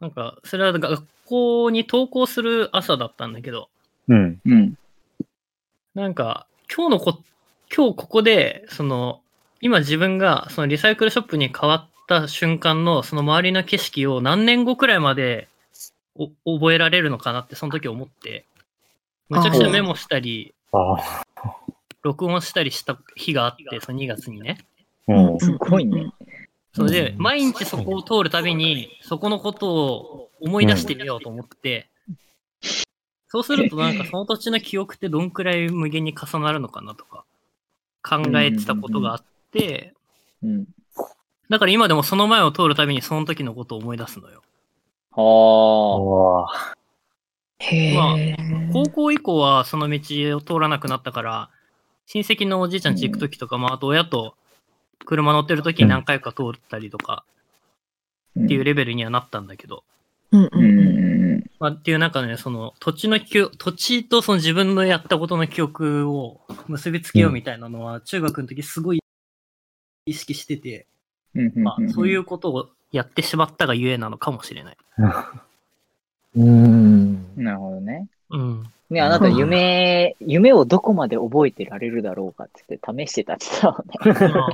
[0.00, 3.68] なんか、それは学校に登校する朝だったんだけど、
[4.08, 4.40] うん。
[4.44, 4.74] うん。
[5.94, 7.22] なんか、今日のこ、
[7.74, 9.20] 今日ここで、その、
[9.60, 15.48] 今自分がそのリサイクルショップに変わった瞬間のその周りの景色を何年後くらいまで
[16.44, 18.44] お覚えられるのかなってその時思って、
[19.28, 20.54] むちゃくちゃメモしたり。
[22.02, 24.58] 録音したりした日があって、その2月にね。
[25.08, 25.38] うん。
[25.38, 26.12] すごいね。
[26.74, 31.88] それで、うん毎日そこを通るたびに、そこのことを思い出してみようと思って、
[33.28, 37.24] そうするとなんかその土地の記憶ってどんくらい無限に重なるのかなとか、
[38.02, 39.94] 考えてたことがあって、
[40.42, 40.66] うん。
[41.48, 44.42] だから今でもその前を通るたびにその時のことを思い出すのよ。
[45.12, 46.72] はおー
[47.58, 48.34] へまあえ。
[48.72, 51.50] 高校以降はその道を通らなくなったから、
[52.06, 54.34] 親戚のおじいちゃん家行くときとかも、あと親と
[55.04, 57.24] 車乗ってるときに何回か通ったりとか
[58.40, 59.84] っていうレベルにはなったんだけど、
[60.32, 60.44] うん。
[60.44, 61.06] ううんん。
[61.06, 61.11] うん
[61.62, 69.00] まあ、っていうなんかね、その土地の記憶、土地とその自分のやったことの記憶を結びつけようみたいなのは、中学の時すごい
[70.04, 70.88] 意識してて。
[71.54, 74.76] まあ、そういううことをやってしまったがゆえなのかもしれない。
[76.34, 77.36] うーん。
[77.36, 78.08] なるほどね。
[78.30, 78.66] うん。
[78.90, 83.46] ね、あなた夢、夢をどこまで覚えてられるだろうかって言って試してたって
[84.02, 84.50] 言ってたもん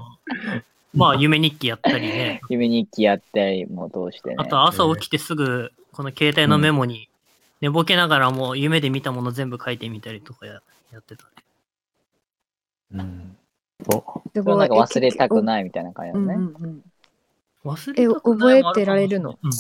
[0.55, 0.64] ね。
[0.94, 4.37] まあ、まあ夢日記やったりね、 夢日記やったりも通してね。
[4.38, 7.09] あと朝起きてすぐ、この携帯のメモに、
[7.61, 11.31] 寝ぼけながらも夢で見たもの全部書いてみたりとかややってたね。
[12.92, 13.37] うん。
[14.57, 15.42] ないんか忘れたくい。
[15.42, 16.35] ないみたいな感じだね。
[16.35, 16.85] うんうんうん
[17.64, 19.38] 忘れたくないえ覚えてられるの？
[19.42, 19.51] うん。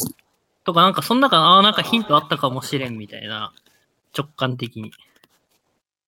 [0.64, 3.52] とか、なんか、その中、ああ、なんかヒントあったかもしれんみたいな、
[4.16, 4.92] 直感的に。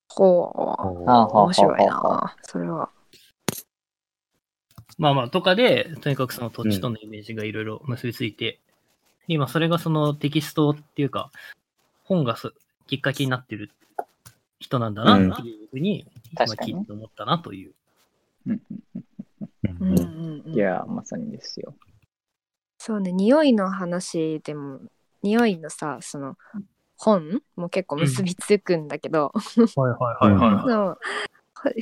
[0.09, 1.11] ほう。
[1.11, 2.37] 面白いな。
[2.43, 2.91] それは。
[5.01, 8.59] まあまあ、とかで、とにかくその土地とのイメージがいろいろ結びついて、
[9.29, 11.31] 今それがそのテキストっていうか、
[12.05, 12.53] 本がす
[12.87, 13.71] きっかけになってる
[14.59, 17.73] 人なんだなっていうふうに、今聞いて思ったなという。
[18.47, 18.61] うん。
[19.71, 21.75] うんうんうんいや、まさにですよ。
[22.77, 24.81] そうね、匂いの話でも、
[25.23, 26.37] 匂いのさ、その
[26.99, 30.99] 本も結構結びつくんだけど、はいはいはい その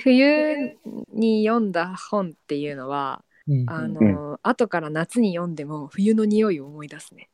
[0.02, 0.76] 冬
[1.12, 3.64] に読んだ本っていうのは、い。
[3.66, 7.28] あの、後から夏に読んでも冬の匂いを思い出すね。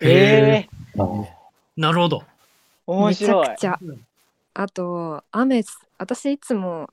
[0.00, 0.68] ええ
[1.76, 2.22] なるほど。
[2.86, 3.68] 面白いめち。
[3.68, 3.96] ゃくちゃ。
[4.54, 5.62] あと、雨、
[5.98, 6.90] 私いつも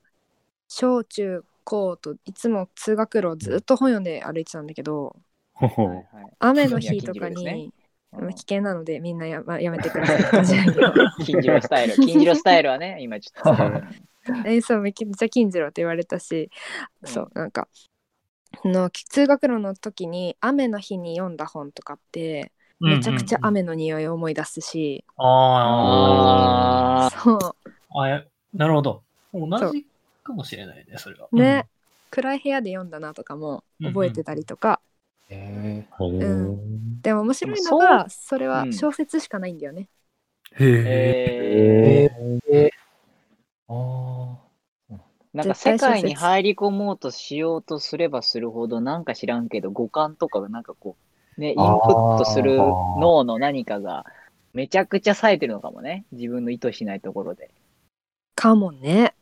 [0.68, 5.16] 小中高といつも通学路をずっと本読んで歩いてたんだけど、
[6.38, 7.72] 雨の日とかに、
[8.12, 10.44] まあ危険なのでみんなや,、まあ、やめてください
[11.24, 11.94] 金次郎スタイル。
[11.94, 13.88] 金次郎スタイルはね、今ちょっと伝
[14.44, 16.50] えそうめっちゃ金次郎って言われたし、
[17.04, 17.68] そうなんか
[18.64, 27.38] の通学路の時に雨の日に読んだ本とかってめちゃくちゃ雨の匂いを思い出すし、ああそう。
[27.92, 28.02] あ。
[28.02, 29.02] あやなるほど。
[29.32, 29.86] 同じ
[30.22, 31.28] かもしれないね、それは。
[31.32, 31.66] ね、
[32.10, 34.80] 暗い部屋で読んだなとかも覚えてたりとか、
[35.28, 35.86] え
[36.24, 37.00] ん。
[37.02, 38.72] でも面白いのがそれはうん。
[38.72, 39.88] 小説しかないんだよね。
[40.58, 40.64] ー。
[40.64, 42.10] へえ。
[42.12, 42.70] えー、えー、
[43.68, 43.99] あー
[45.32, 50.96] なんか世界に入り込もうとしようとすればするほど、なんか知らんけど、五感とかがなんかこ
[51.38, 54.04] う、ね、インプットする脳の何かが
[54.52, 56.04] めちゃくちゃ冴えてるのかもね。
[56.12, 57.50] 自分の意図しないところで。
[58.34, 59.14] かもね。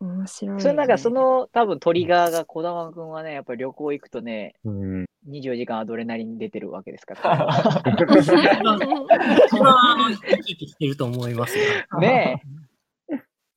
[0.00, 7.48] 面白いよね、それなんかその多分トリガーが児玉くんはね、やっぱり旅行行くとね、うん24時間アドレナリン出てるわけですから。
[8.20, 11.64] 一番き生きしてると思いますよ。
[12.00, 12.71] ねえ。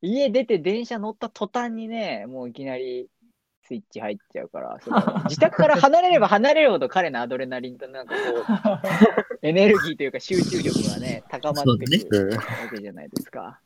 [0.06, 3.08] 家出て電車乗った途端にね、もういきなり
[3.64, 12.38] スイッチ入っちゃうから、その 自宅から離れれば離れるほど彼のアドレナリンとなんかこう、 エネルギーというか集中力がね、高まってくるわ
[12.72, 13.60] けじゃないですか。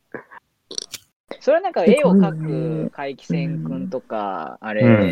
[1.40, 5.10] それはなんか絵を描く怪奇戦くんとか、あれ、うん。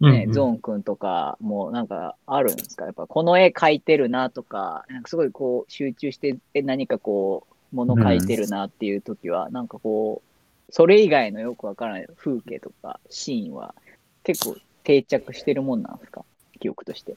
[0.00, 2.86] ねう、んゾーンくんとかもなんかあるんですか？
[2.86, 10.31] やっぱこの絵描いてるなとか、なんかすごいこう集中してえ何かこう、もの描いてるなっていう時は、なんかこう、
[10.74, 13.74] それ以外のよくわからない風景とかシーンは
[14.22, 16.24] 結構定着してるもんなんですか？
[16.60, 17.14] 記憶として。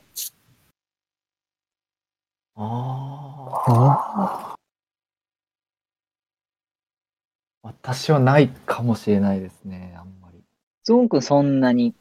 [2.55, 4.55] ああ。
[7.63, 10.43] 私はないかもしれないですね、あんまり。
[10.83, 11.95] ゾーンくんそんなに、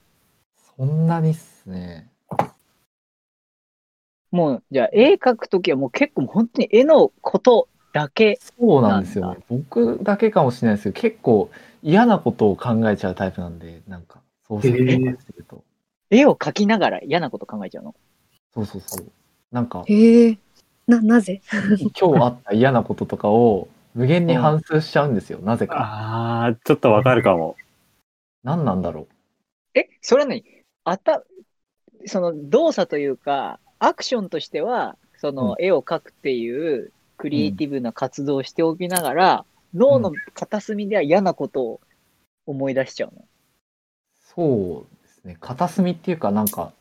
[0.77, 2.11] そんなにっすね。
[4.33, 8.39] もうじゃあ絵描くときはもう結構本当に絵のことだけ。
[8.59, 9.39] そうなんですよね。
[9.49, 11.51] 僕だけかもしれないですけど、結構
[11.83, 15.65] 嫌なことを考えちゃうタイプなんで、なんか、そうするとかしてると。
[16.11, 17.95] 絵を描きながら嫌なこと考えちゃうの？
[18.53, 19.07] そうそうそう。
[19.53, 20.39] なんか、へえ。
[20.89, 21.41] な、なぜ？
[21.99, 25.77] 今日あった嫌なこととかを無限に反芻しちゃうんですよ、なぜか。
[25.77, 27.57] ああ、ちょっとわかるかも。
[28.43, 29.07] 何なんだろ
[29.75, 30.45] え、それは何？
[30.83, 31.23] あた、
[32.07, 41.81] その動作というか、アクションとしては、その絵を描くっていうクリエイティブな活動をしておきながら、脳の片隅では嫌なことを
[42.47, 43.23] 思い出しちゃうの。
[43.23, 43.25] う。
[44.35, 45.37] そうですね。
[45.41, 46.73] 片隅っていうか、なんか、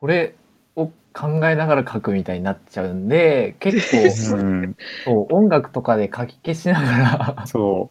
[0.00, 0.34] それ
[0.76, 7.90] を考えながら書くみたいになっちゃうんで、結構、うん、そう音楽とかで書き消しながら、そ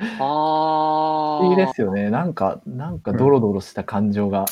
[0.00, 2.10] あいいですよね。
[2.10, 4.44] なんか、なんかドロドロした感情が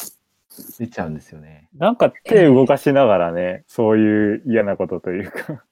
[0.79, 1.69] 出ちゃうんですよね。
[1.77, 1.79] う。
[1.79, 5.65] なんか手動かしながらね、そういう嫌なことというか。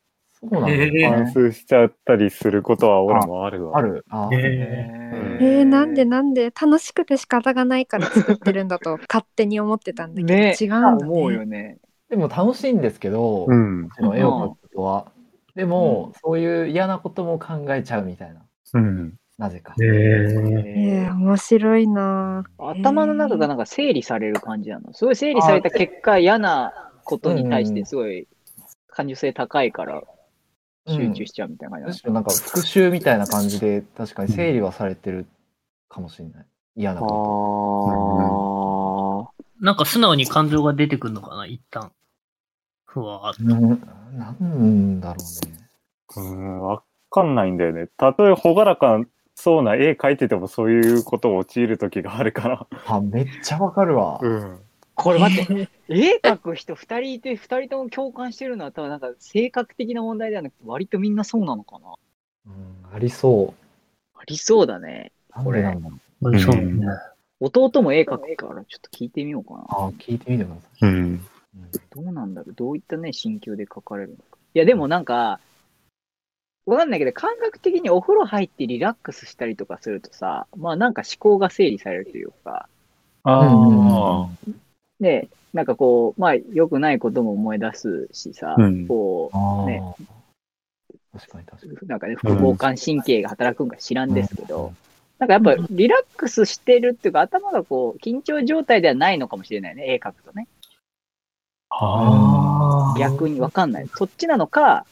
[0.50, 3.78] そうなんだ、えー反数しちゃったりすることは俺もあるわ。
[3.78, 4.04] ある。
[4.08, 11.04] あーええー、なんでなんで楽しくて仕方がないから作ってるんだと勝手に思ってたんだけど、ね違うんだね。
[11.04, 11.78] 思うよね。
[12.10, 13.90] でも楽しいんですけど、うんも。
[13.90, 15.06] ちろん絵を描くことは。
[15.54, 18.42] でも、そういう嫌なことも考えちゃうみたいな。
[18.74, 19.14] うん。
[19.38, 19.74] なぜか。
[19.80, 24.92] えーえー、面白いな頭の中がなんか整理される感じなの？
[24.92, 26.72] すごい整理された結果、嫌な
[27.04, 28.28] ことに対してすごい
[28.88, 30.02] 感受性高いから
[30.86, 35.26] 集中しちゃうみたいな感じむしろなんか復習みたいな感じで、確かに整理はされてる
[35.88, 36.46] かもしれない。
[36.76, 39.30] 嫌ななこの。
[39.30, 41.92] あなんか素直に感情が出てくるのかな、一旦。
[42.84, 43.42] ふわーっと。
[43.42, 43.50] うん、
[44.18, 45.64] なんだろうね。
[46.16, 47.88] うん、わかんないんだよね。
[47.96, 49.00] たとえ朗らか
[49.34, 52.66] そうな絵描いててもそういうことを陥る時があるから。
[52.86, 54.18] あ、めっちゃわかるわ。
[54.22, 54.60] うん。
[54.94, 61.94] これ待って、絵描く人2人いて、2人とも共感してるのは、多分なんか性格的な問題ではなくて、割とみんなそうなのかな。
[62.46, 63.54] うん、ありそ
[64.14, 65.12] ありそうだね。
[65.36, 65.38] う。
[65.38, 66.32] なんでなんだろう。
[66.32, 66.38] と。
[66.38, 66.86] そうね。
[67.40, 69.64] 弟も絵描くから、ちょっと聞いてみようかな。
[69.68, 70.90] あ、聞いてみてください。
[71.94, 72.54] どうなんだろう？
[72.54, 74.22] どういったね、心境で描かれるのか。
[74.54, 75.40] いや、でもなんか、
[76.66, 82.68] わかんないけど、感覚的にお風呂入ってリラックスしたりとかするとさ、まあなんか思考が整理されるというか、
[83.24, 84.28] あ
[84.98, 89.82] で、なんかこう、まあ良くないことも思い出すしさ、うんこあーね
[91.14, 91.72] 確かに確かに。
[91.80, 94.74] う、なんかね、副交感神経が働くんか知らんですけど、
[95.18, 100.48] なんかやっぱリラックスしてるっていうか、頭がこう、緊張状態ではないのかもしれないね、絵描くとね。
[101.70, 102.94] あ。
[102.98, 103.88] 逆にわかんない。
[103.94, 104.86] そっちなのか、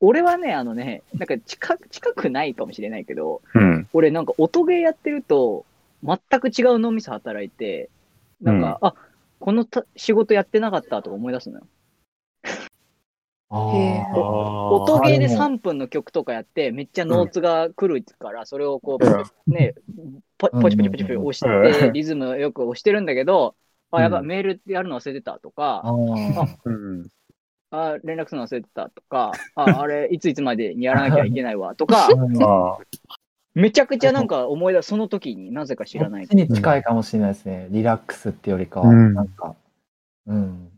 [0.00, 3.88] 俺はね、あのね、なんか近く近くないかもしれないけど、うん。
[3.92, 5.64] 俺なんか音ゲーやってると、
[6.04, 7.90] 全く違う脳みそ働いて、
[8.40, 8.94] なんか、あ
[9.44, 11.66] このた仕事やってなかったとか思い出すのよ。
[13.50, 19.74] 音ゲーであでも3分の曲とかやって、めっちゃノーツが来るから、それをこうう、ね、
[20.38, 21.92] ポポチポチポチポチ押しうて、ん。
[21.92, 23.54] リズムよく押してるんだけど、
[23.90, 26.56] あ、やばメールやるの忘れてたとか、あー。
[26.64, 27.06] うん。
[27.70, 32.78] あ、連絡するの忘れてたとか、あ、あれ、いついつまでにやらなきゃいけないわとか、あ
[33.54, 36.26] めちゃくちゃなんか思い出す、その時になぜか知らない。
[36.30, 37.68] に近いかもしれないですね。
[37.70, 39.54] リラックスってよりかは、うんなんか、
[40.26, 40.70] うん。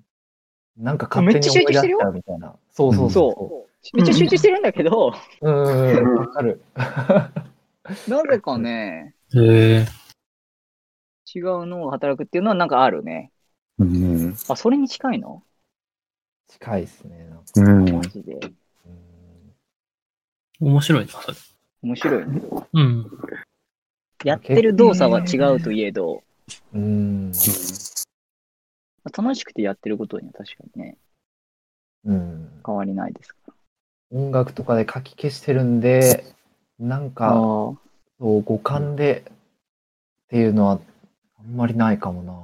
[0.77, 2.55] なんか勝手に思い出しちゃうみたいな。
[2.71, 3.97] そうそうそそう。
[3.97, 5.49] めっちゃ集中してるんだけど、う。
[5.49, 6.61] うんうんうん、わかる。
[8.09, 9.87] なぜかね、へえ。
[11.35, 13.33] 違う脳が働くっていうのはなんかあるね。
[13.79, 14.35] うん。
[14.49, 15.43] あ、それに近いの？
[16.49, 17.27] 近いですね。
[17.31, 18.03] なんかうんマ。
[18.03, 18.35] ジで。
[18.35, 18.53] うん
[20.59, 21.37] 面白いな、それ。
[21.87, 22.43] 面白いね。
[22.73, 23.07] うん。
[24.25, 26.25] やってる動作は違うといえど、
[26.75, 27.31] うん。
[29.17, 30.97] 楽しくてやってることには確かにね、
[32.05, 32.61] うん。
[32.67, 33.53] 変わりないですか
[34.11, 36.25] 音楽とかで書き消してるんで、
[36.81, 37.11] なんら。
[37.11, 37.79] か、あそ
[38.21, 39.33] う五感でっ
[40.31, 40.81] ていうのは
[41.39, 42.35] あんまりないかもな、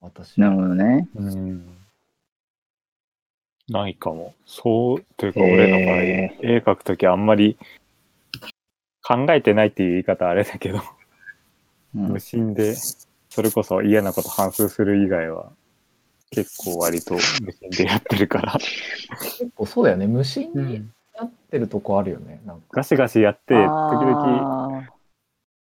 [0.00, 0.40] 私。
[0.40, 1.08] なるほどね。
[1.14, 1.78] うん。
[3.68, 4.34] ないかも。
[4.46, 7.56] そう、というか俺の場合、へ絵描くときあんまり
[9.10, 10.78] 考えてないっていう言い方あれだけど、
[11.96, 12.76] うん無心で、
[13.28, 15.50] それこそ嫌なこと反数する以外は、
[16.30, 18.52] 結構割と無心でやってるから、
[19.20, 20.06] 結構そうだよね。
[20.06, 20.94] 無心にうん。
[21.18, 22.40] なってるとこあるよね。
[22.46, 22.66] なんか。
[22.70, 24.84] ガシガシやって、時々、あ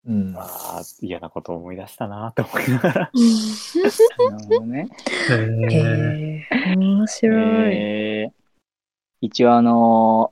[0.09, 0.35] うん。
[0.37, 0.41] あ
[0.81, 3.11] あ、嫌なこと思い出したなって思いながら。
[3.15, 4.89] るほどね。
[5.31, 6.75] へえ。
[6.75, 7.77] 面白い。
[7.77, 8.47] えー
[9.23, 10.31] 一応あの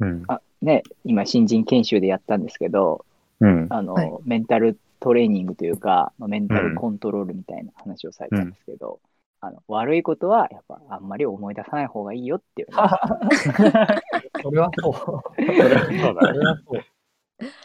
[0.00, 0.22] うん。
[0.22, 3.04] ーあ、ね、今新人研修でやったんですけど、
[3.40, 3.66] うん。
[3.70, 9.00] あの、はいメンタルトレーニングというか、まあメンタルコントロールみたいな話をされたんですけど、
[9.40, 12.68] あの悪いことはやっぱあんまり思い出さない方がいいよっていう、
[14.42, 14.94] それはそう。
[14.94, 16.84] それはそうそだね。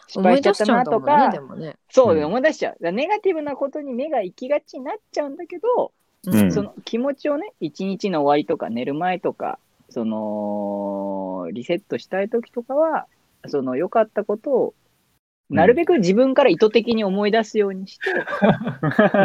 [0.08, 1.76] 失敗しちゃったなとか、でもね。
[1.90, 2.92] そう、うん思い出しちゃう。
[2.92, 5.92] ネガティブなことに目が行きがちになっちゃうんだけど、
[6.26, 13.08] うんその気持ちをね、一日の終わりとか寝る前とか、その、リセットしたい時とかは、
[13.48, 14.74] その良かったことを、
[15.50, 18.04] なるべく自分から意図的に思い出すようにして、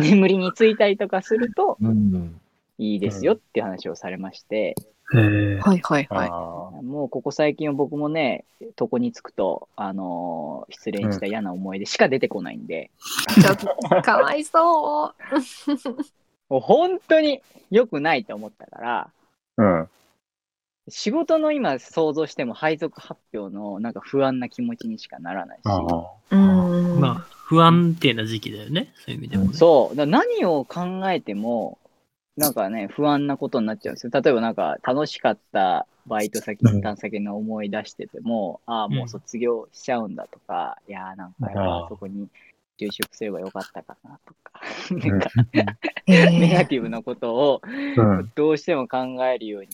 [0.03, 2.41] 眠りについたりとかするとうん。
[2.81, 4.77] いいですよっていう話をされまして。
[5.11, 6.07] はいはいはい。
[6.11, 8.45] あもうここ最近は僕もね、
[8.79, 12.91] 床に着くと、あのー失恋した嫌な思い出しか出てこないんで、
[13.41, 15.15] ちょっとかわいそう。
[16.51, 17.41] もう本当に
[17.71, 19.11] 良くないと思ったから、
[19.57, 19.63] あ。
[19.63, 19.89] うん。
[20.91, 25.63] 仕事の今想像しても配属発表のなんか不安な気持ちにしかならないし。
[27.01, 28.93] まあ、不安定な時期だよね。
[28.97, 29.51] そういう意味でもね。
[29.55, 31.79] そう、だ何を考えても
[32.39, 34.13] なんかね、不安なことになっちゃうんですよ。
[34.15, 42.29] 例えばなんか楽しかったバイト先、うんインターン先の思い出してても、ああ、もう卒業しちゃうんだとか、いやーなんかやっぱそこに
[42.81, 44.61] 就職すればよかったかなとか、
[44.91, 45.31] なんか
[46.07, 47.61] ネガティブなことを
[47.97, 48.33] うん。
[48.37, 49.69] どうしても考えるように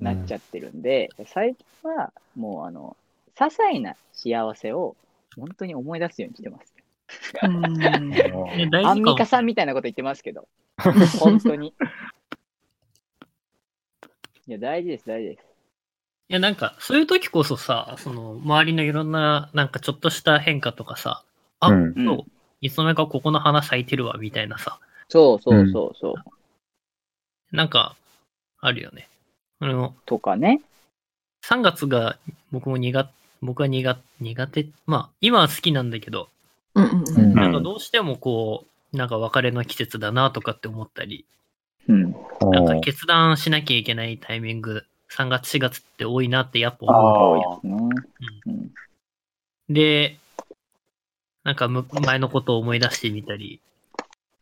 [0.00, 2.96] なっちゃってるんで、最近はもうあの、
[3.36, 4.96] 些細な幸せを
[5.36, 6.74] 本当に思い出すようにしてます。
[7.42, 10.48] アンミカさんみたいなこと言ってますけど、
[11.18, 11.74] 本当に。
[14.46, 15.44] いや、大事です、大事です。
[16.28, 21.24] いや、なんか、そういう時こそさ、その、周りのいろんな、なんかちょっとした変化とかさ、
[21.58, 22.24] あ、うんそうう、
[22.60, 24.78] いつの間にかここの花咲いてるわ、みたいなさ、
[25.08, 26.14] そうそうそうそ
[27.52, 27.56] う。
[27.56, 27.96] なんか、
[28.60, 29.09] あるよね。
[29.60, 30.62] あの、とかね。
[31.44, 32.18] 3月が
[32.50, 33.10] 僕も苦手、
[33.42, 36.28] 僕は苦苦手、まあ、今は好きなんだけど、
[36.74, 41.24] うんうんうんうんなんかどうしてもこう、なんか別れの季節だなとかって思ったり、
[41.88, 42.14] うん。
[42.52, 47.90] なんか決断しなきゃいけないタイミング、3月、4月って多いなってやっぱあ思う。
[48.46, 48.72] うん。
[49.68, 50.18] で、
[51.44, 53.60] なんかむ前のことを思い出してみたり、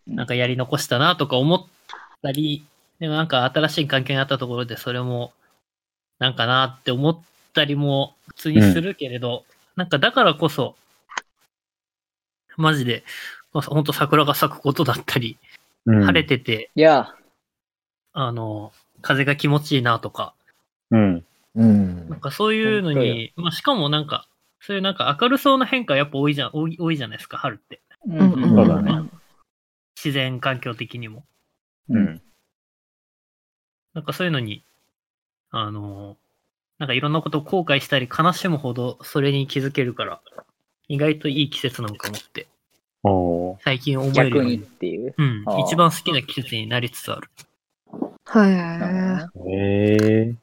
[0.06, 1.66] なんかやり残したなとか思っ
[2.22, 2.64] たり、
[3.00, 5.32] でもなんか新しい環境にあったところでそれも
[6.18, 7.20] なんかなって思っ
[7.54, 9.44] たりも普通にするけれど、
[9.76, 10.74] なんかだからこそ、
[12.56, 13.04] マジで、
[13.52, 15.38] まあほんと桜が咲くことだったり、
[15.86, 17.14] うん晴れてて、いや、
[18.12, 20.34] あの、風が気持ちいいなとか、
[20.90, 21.24] うん。
[21.54, 24.26] うんなんかそういうのに、まあしかもなんか、
[24.60, 27.80] そういうなんか明るそうな変化やっぱ多いじゃん、多い多いじゃないですか、春って。
[28.06, 29.08] ううんうんそうだね
[29.96, 31.24] 自然環境的にも。
[31.88, 32.22] うん。
[33.98, 34.62] なんかそういうのに、
[35.50, 36.16] あの、
[36.78, 40.20] なんかいろんなことを後悔したり悲しむほどそれに気づけるから、
[40.86, 42.46] 意外といい季節なのかもって、
[43.64, 45.16] 最近思えるよ逆にっていう。
[45.18, 47.28] うん一番好きな季節になりつつある。
[48.24, 49.50] はい。
[49.50, 49.96] へ
[50.30, 50.34] え。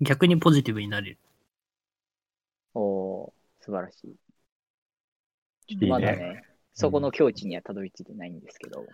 [0.00, 1.18] 逆にポジティブになれる。
[2.72, 5.74] おー素晴らしい。
[5.74, 8.86] いいねまだね、そこの境地にはたどり着いてないんですけど、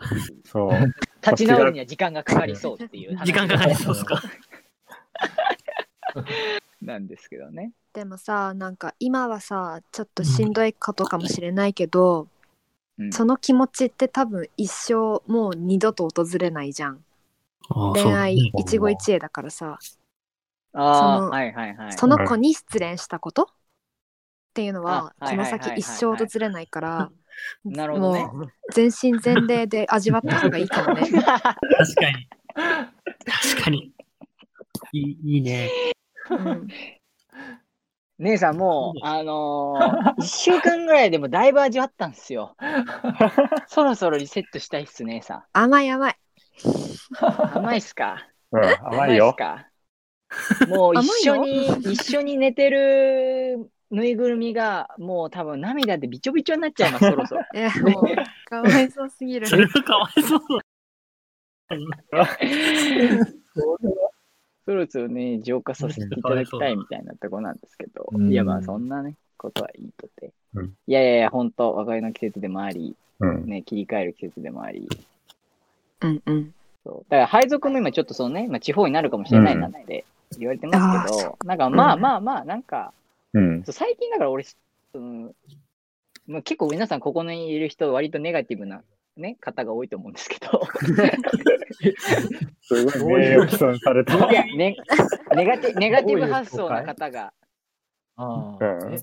[0.44, 0.72] そう。
[1.24, 3.26] 立ち直るには時間がかかりそうっていう話。
[3.32, 4.22] 時間かかりそうですか。
[6.82, 7.72] なんですけどね。
[7.92, 12.28] でもさなんか今はさちょっとしんどいことかもしれないけど、
[12.98, 13.12] うん。
[13.12, 17.04] その気持ちって多分一生もう二度と訪れないじゃん。
[17.68, 19.78] ああ恋愛一期一会だからさ。
[20.74, 21.92] ああ、そのはいはいはい。
[21.92, 23.46] その子に失恋したことっ
[24.54, 27.12] ていうのはこのはいはいはい先一生訪れないから
[27.64, 28.24] なるほどね。
[28.24, 32.28] もう全身全霊で味わった方がいいかもね確かに。
[32.54, 33.92] 確かに。
[34.92, 35.70] いいいいね。
[36.30, 36.68] うん
[38.18, 42.54] 姉さんもう、あのー、1週間ぐらいでもだいぶ味わったんですよ。
[43.66, 46.16] そろそろリセットしたいっす、姉さ甘い甘いん。
[47.56, 48.28] 甘いっすか？
[48.52, 49.36] うん、甘いよっす。
[49.36, 49.66] か？
[50.68, 57.42] もう一緒甘に、一緒に寝てるぬいぐるみが、もう多分涙でびちょびちょになっちゃいます、そろそろ。
[57.54, 58.04] えもう
[58.48, 59.46] かわいそうすぎる。
[59.46, 60.40] それはかわいそう。
[64.64, 68.32] そろそろね、浄化させていただきたいみたいなとこなんですけど、うん。
[68.32, 70.32] いやまあそんなね、ことはいいとて。
[70.54, 70.66] うん。
[70.86, 73.44] いやいやいや、本当別れの季節でもあり、うん。
[73.46, 74.88] ね、切り替える季節でもあり、
[76.00, 76.54] うんうん。
[76.84, 77.10] そう。
[77.10, 80.04] だから配属も今ちょっとそのね、まあ、地方になるかもしれないなって
[80.38, 82.92] 言われてますけど、なんかまあまあまあ、なんか、
[83.34, 83.64] うん。
[83.64, 84.56] 最近だから俺、そ
[84.94, 85.32] の
[86.26, 88.82] まあ、結構皆さんここにいる人、割とネガティブな、
[89.16, 90.62] ね、方が多いと思うんですけど、
[92.62, 94.30] すごい名誉毀損された。
[94.30, 94.76] いや、ね、
[95.34, 97.32] ネガティネガティブ発想な方が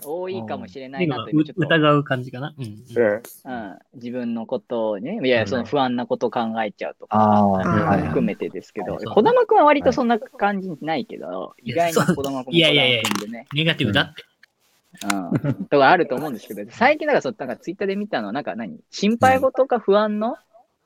[0.04, 2.54] 多いかもしれないなという、ちょっと、疑う感じかな。
[2.58, 2.66] うん。
[2.66, 2.72] うん。
[2.72, 13.02] うん、自分のことをね、いや、その不安なことを考えちゃうとか、含めてですけど、はい児玉くんは割とそんな感じないけど、意外に児玉くんもいやいやいや。
[13.54, 14.24] ネガティブだって。
[15.44, 18.80] うん、とかあると思うんですけど、最近だからそう、なんかツイッターで見たのは、なんか何？
[18.90, 20.38] 心配事か不安の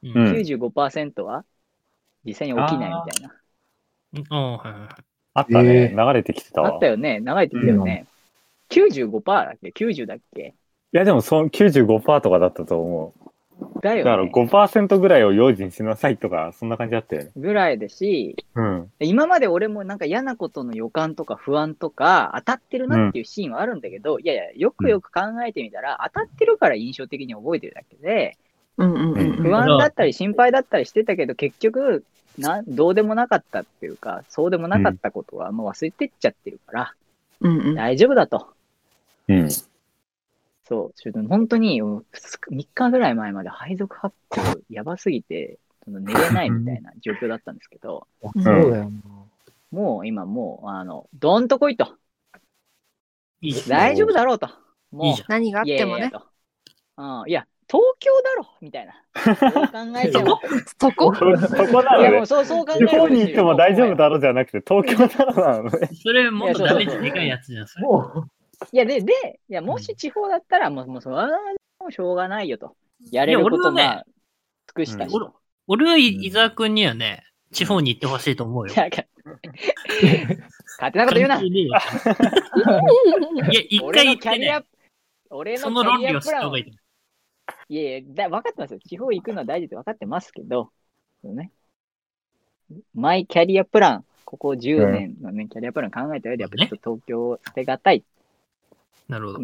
[0.03, 0.27] うん。
[0.27, 0.33] うん。
[0.33, 1.45] 95%は
[2.25, 3.33] 実際に起きないみたいな。
[4.13, 4.23] うん。
[4.29, 4.89] ああはいはいはい。
[5.35, 5.91] あったね。
[5.91, 6.73] え流れてきてたわ。
[6.73, 7.21] あったよね。
[7.25, 8.05] 流れてきたよね。
[8.81, 10.53] 95%だっけ ?90 だっけ？
[10.93, 13.23] いや、でもその95%とかだったと思う。
[13.81, 14.31] だよだからね。
[14.33, 17.31] 5%ぐらいを用心しなさいとか、そんな感じだったよね。
[17.35, 18.91] ぐらいだし、うん。
[18.99, 28.37] 今まで俺もなんか嫌なことの予感とか不安とか当たってるなっていうシーンはあるんだけど、いやいや、よくよく考えてみたら、当たってるから印象的に覚えてるだけで、
[28.77, 32.03] うんうんうんうん不安だったり心配だったりしてたけど、結局、
[32.39, 36.93] なんどうでもなかったっていうか、そうでもなかったことはもう忘れてっちゃってるから、
[37.41, 38.52] うんうん大丈夫だと。
[39.27, 39.49] うん。
[40.65, 42.03] そう、ちょっと本当に3
[42.73, 48.91] 日ぐらい前まで配属発表やばすぎて、その寝れないみたいな状況だったんですけど、うんそうだよな。
[49.71, 51.95] もう今もう、あの、どんと来いと。
[53.41, 53.63] いい。
[53.67, 54.47] 大丈夫だろうと。
[54.91, 55.15] もう。
[55.27, 56.01] 何があってもね。
[56.01, 56.27] いやと。
[56.97, 58.93] うん、いや、東京だろみたいな。
[59.23, 60.39] そう考えても。
[60.79, 61.13] そこ？
[61.15, 62.21] そそこないや、ものね。
[62.21, 65.89] うそうそう考え地て方に行っても大丈夫だろうじゃなくて、東京だろうなのね。
[66.01, 67.85] それもっとダメージでかいやつじゃん、それ。
[67.85, 68.27] も
[68.71, 71.27] いや、で、で、いや、もし地方だったら、もう、もう、それは
[71.79, 72.75] もうしょうがないよと。
[73.11, 74.05] やれることいや俺はねまあ、
[74.67, 75.33] 尽くしたし俺と。
[75.67, 78.73] 俺は伊沢くんにはね、地方に行ってほしいと思うよ。
[78.73, 79.07] いや、勝
[80.91, 81.35] 手なこと言うな。
[81.35, 81.69] 関係ねえよ
[83.51, 84.63] いや、一俺回行ってねのキャリア、、
[85.29, 86.77] 俺そのキャの論理を知リアプランをった方がいいと思
[87.69, 88.79] いやいや、だ分かってますよ。
[88.79, 90.71] 地方行くのは大事って分かってますけど、
[91.23, 91.51] ね、
[92.93, 98.03] マイキャリアプラン、ここ10年のね、キャリアプラン考えた上で、やっぱちょっと東京を捨てがたい。
[99.17, 99.19] う。
[99.19, 99.39] なるほど。
[99.39, 99.41] う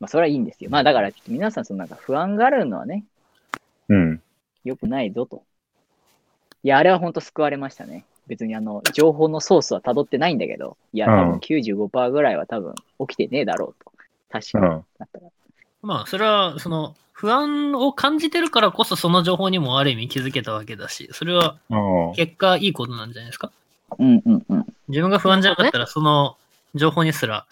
[0.00, 0.70] まあ、それはいいんですよ。
[0.70, 3.04] まあ、だから、ちょっと皆さん、そのなんか不安があるのはね、
[3.88, 3.92] ん。
[3.92, 4.22] うん。
[4.64, 5.42] 良くないぞと。
[6.62, 8.04] いや、あれは本当救われましたね。
[8.26, 12.74] 別にあの、情報のソースは辿ってないんだけど、いや、多分うん95%ぐらいは多分
[13.08, 13.92] 起きてねえだろうと。
[14.30, 14.66] 確かに。
[14.66, 14.84] うん。
[14.98, 15.26] だったら。
[15.82, 22.12] まあ、それは、その、不安を感じてるからこそ、その情報にもある意味気づけたわけだし、それはうん。
[22.14, 23.50] 結果いいことなんじゃないですか？
[23.98, 24.66] うんうんうん。
[24.88, 26.36] 自分が不安じゃなかったら、その
[26.74, 27.46] 情報にすら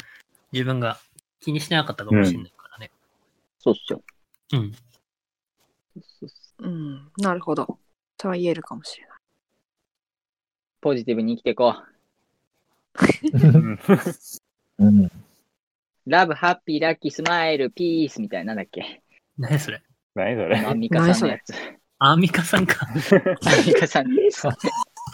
[0.52, 0.98] 自分が
[1.44, 2.90] 気にしてなかったかもしれないからね。
[3.58, 4.02] そうっすよ。
[4.52, 4.72] うん。
[6.00, 6.26] そ
[6.60, 7.78] うん、なるほど。
[8.16, 9.18] とは言えるかもしれない。
[10.80, 11.74] ポジティブに生きていこ
[13.32, 13.78] うんう、
[14.78, 15.04] うん。
[15.06, 15.10] う。
[16.06, 19.02] ラブ、ハッピー、ラッキー、スマイル、ピースみたいな、なんだっけ？
[19.38, 19.82] 何それ？
[20.14, 20.58] 何それ？
[20.58, 21.54] アンミカさんのやつ。
[21.98, 22.86] アンミカさんか。
[22.88, 22.96] アン
[23.66, 24.46] ミカさんです。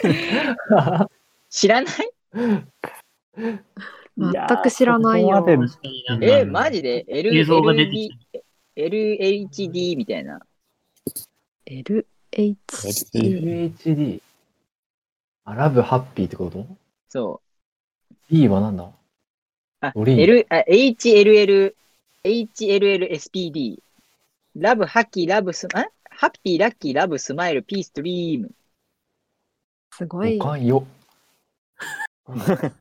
[1.49, 1.95] 知らない？
[4.17, 4.33] 全
[4.63, 5.45] く知らないよ。
[6.21, 8.11] え、うんマジで ?L、映像が出てき
[8.75, 10.39] LHD みたいな。
[11.65, 12.05] LHD。
[12.33, 14.21] LHD。
[15.45, 16.65] あ、ラブハッピーってこと？
[17.09, 17.41] そ
[18.11, 18.15] う。
[18.29, 18.91] ?B はなんだ？
[19.81, 21.73] あ、ドリーム L、あ HLL、
[22.23, 23.79] HLLSPD。
[24.55, 25.85] ラブ、ハッキー、ラブ、ス、あ？
[26.09, 28.51] ハッピー、ラッキー、ラブ、スマイル、ピース、ドリーム。
[29.93, 30.43] すごいお。
[30.43, 30.85] かんよ。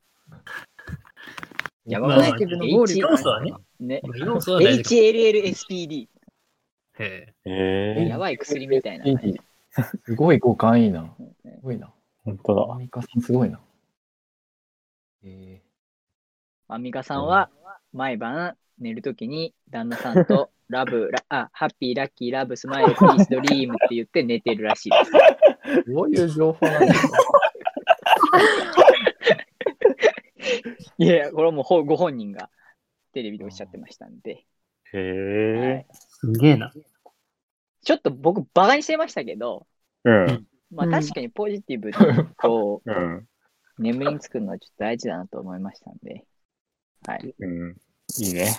[1.87, 3.53] やまあばくない要素はね。
[3.81, 4.01] ね。
[4.05, 6.09] HLLSPD。
[6.99, 9.05] へえやばい薬みたいな。
[10.05, 11.15] すごい五感いいな。
[11.43, 11.91] すごいな。
[12.25, 13.61] 本当アミカさんすごいな。
[15.25, 15.61] え
[16.69, 17.51] アンミカさんは
[17.93, 25.11] 毎晩寝るときに旦那さんと ラブ、ラあ、ハッピー、ラッキー、ラブ、スマイル、ピース、ドリームって言って寝てるらしいです。
[25.81, 27.19] ー、 どういう情報なんですか？
[31.01, 32.51] いやいや、これはもうほご本人が
[33.15, 34.45] テレビでおっしゃってましたんで。
[34.93, 35.87] へえ。
[35.91, 36.71] すげえな。
[37.83, 39.67] ちょっと僕、バカにしてましたけど、
[40.05, 40.47] うん。
[40.71, 41.95] まあうん確かにポジティブに
[42.37, 43.17] こうん。
[43.17, 43.29] う、
[43.79, 46.27] 眠りにつくのはちょっと大事だなと思いましたんで。
[47.07, 47.35] はい。
[47.39, 47.77] うん。
[48.19, 48.51] いいね。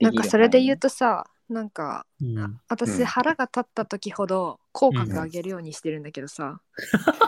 [0.00, 2.38] なんかそれで言うと、とさ、なんかうん。
[2.38, 3.04] う私ん。
[3.04, 6.60] 腹が立った時ほど口角上げるようにしてるんだけどさ、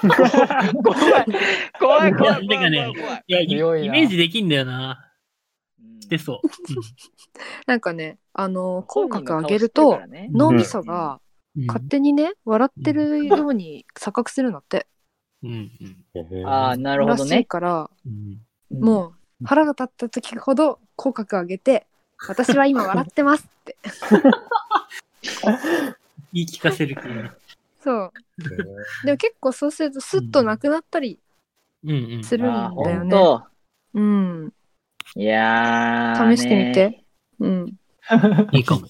[0.02, 0.32] 怖い、
[1.78, 2.48] 怖い、怖い、い。
[2.48, 3.00] やてかね怖い。
[3.00, 3.24] 怖い。
[3.26, 3.32] い。
[3.32, 4.98] や、イメージできんだよな。
[5.00, 5.06] うん
[6.06, 6.48] してそう。
[7.66, 11.20] なんかねあの口角上げるとね脳みそが
[11.56, 14.86] うん勝手にね笑ってるように錯覚するのって、
[15.42, 15.70] うん
[16.14, 17.28] うんああ、なるほらしい。
[17.30, 17.44] どね。
[17.44, 18.12] からうん。
[18.70, 19.12] うんもう
[19.44, 21.86] 腹が立った時ほど口角上げて
[22.28, 23.76] 私は今笑ってますって
[26.32, 27.30] 言い聞かせる系ね。
[27.82, 28.12] そう
[29.04, 31.20] でも結構そうするとスッとなくなったり
[31.84, 32.24] うんうん。
[32.24, 33.44] するんだよねほんと
[33.94, 34.52] うん
[35.14, 37.04] いやー、試してみてね
[37.38, 37.78] うん
[38.52, 38.88] いいかも。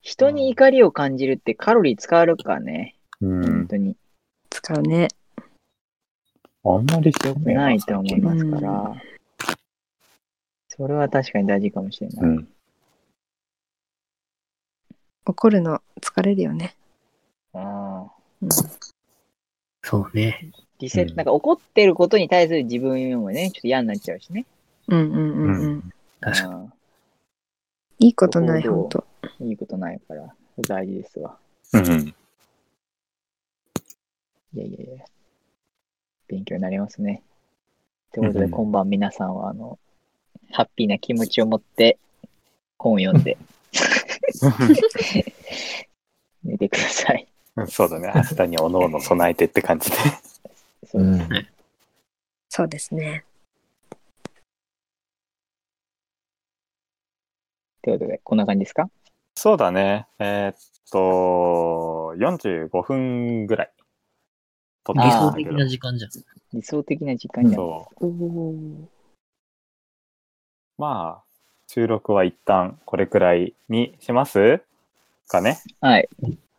[0.00, 2.96] 人に怒りを感じるってカロリー使われるからね。
[3.20, 3.42] うん。
[3.42, 3.96] 本当に。
[4.50, 5.08] 使うね
[6.64, 8.94] あんまりしてないと思いますから。
[10.76, 12.24] それは確かに大事かもしれない。
[12.26, 12.48] うん。
[15.24, 16.76] 怒るの疲れるよね、
[17.52, 18.48] あーうん、
[19.82, 20.52] そうね。
[20.78, 24.46] リセット、うんなんか怒ってることに対する自分もね、ちょっと嫌になっちゃうしね。
[24.86, 26.54] うんうんうんうん確かに。
[26.54, 26.72] うん
[27.98, 29.06] いいことないほんと
[29.40, 30.34] いいことないから、
[30.68, 31.38] 大事ですわ。
[31.72, 31.82] うん。
[31.82, 32.14] い
[34.52, 35.04] やいやいや。
[36.28, 37.22] 勉強になりますね。
[38.12, 39.78] ということで、うん今晩皆さんは、あの、
[40.52, 41.98] ハッピーな気持ちを持って、
[42.78, 43.36] 本を読んで、
[46.44, 47.26] 寝てください。
[47.68, 48.12] そうだね。
[48.14, 49.96] 明日におのおの備えてって感じで。
[50.86, 51.48] そううですん。
[52.48, 53.24] そうですね
[57.82, 58.88] ということで、こんな感じですか？
[59.34, 60.06] そうだね。
[60.18, 60.56] えーっ
[60.90, 63.72] と、45分ぐらい。
[64.94, 66.10] 理想的な時間じゃん。
[66.52, 67.62] 理想的な時間になる。
[67.62, 68.88] そう。
[70.78, 71.24] まあ、
[71.68, 74.60] 収録は一旦これくらいにします？
[75.28, 75.58] かね？
[75.80, 76.08] はい。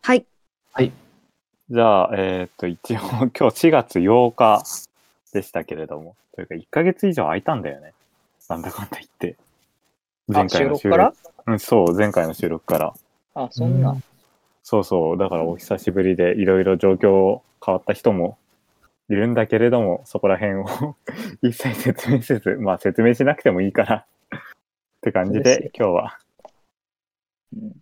[0.02, 0.92] はい。
[1.70, 4.62] じゃあ、えーっと、一応今日4月8日
[5.32, 7.92] でしたけれども、というか1ヶ月以上空いたんだよね。
[8.48, 9.36] なんだかんだ言って。
[10.34, 11.14] あ、収録から？
[11.46, 12.94] うん、そう、前回の収録から。
[13.34, 13.96] あ、そんな。
[14.64, 18.36] そうそう、だからお久しぶりでいろいろ状況変わった人も
[19.08, 20.96] いるんだけれども、そこら辺を
[21.42, 24.40] 一切説明せず、まあ説明しなくてもいいからっ
[25.00, 26.18] て感じで今日は。
[27.54, 27.72] うん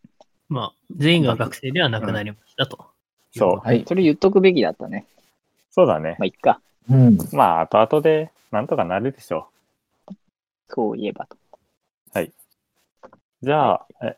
[0.48, 2.86] まあ、全員が学生ではなくなりましたと。
[3.32, 3.84] そうはい。
[3.86, 5.04] それ言っとくべきだったね。
[5.70, 6.26] そうだねまあ、。
[6.26, 6.60] いっか。
[6.88, 7.18] うん。
[7.32, 9.48] まあ後々でなんとかなるでしょ
[10.68, 11.36] そういえばと。
[11.36, 12.32] う。
[13.42, 14.16] じゃあ、え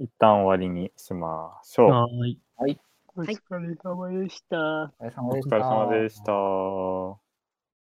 [0.00, 1.90] 一旦終わりにしましょう。
[1.90, 2.26] はー
[2.68, 2.78] い。
[3.18, 4.92] お疲れ様でした。
[4.98, 7.25] お疲れ様でしお疲れ様でした。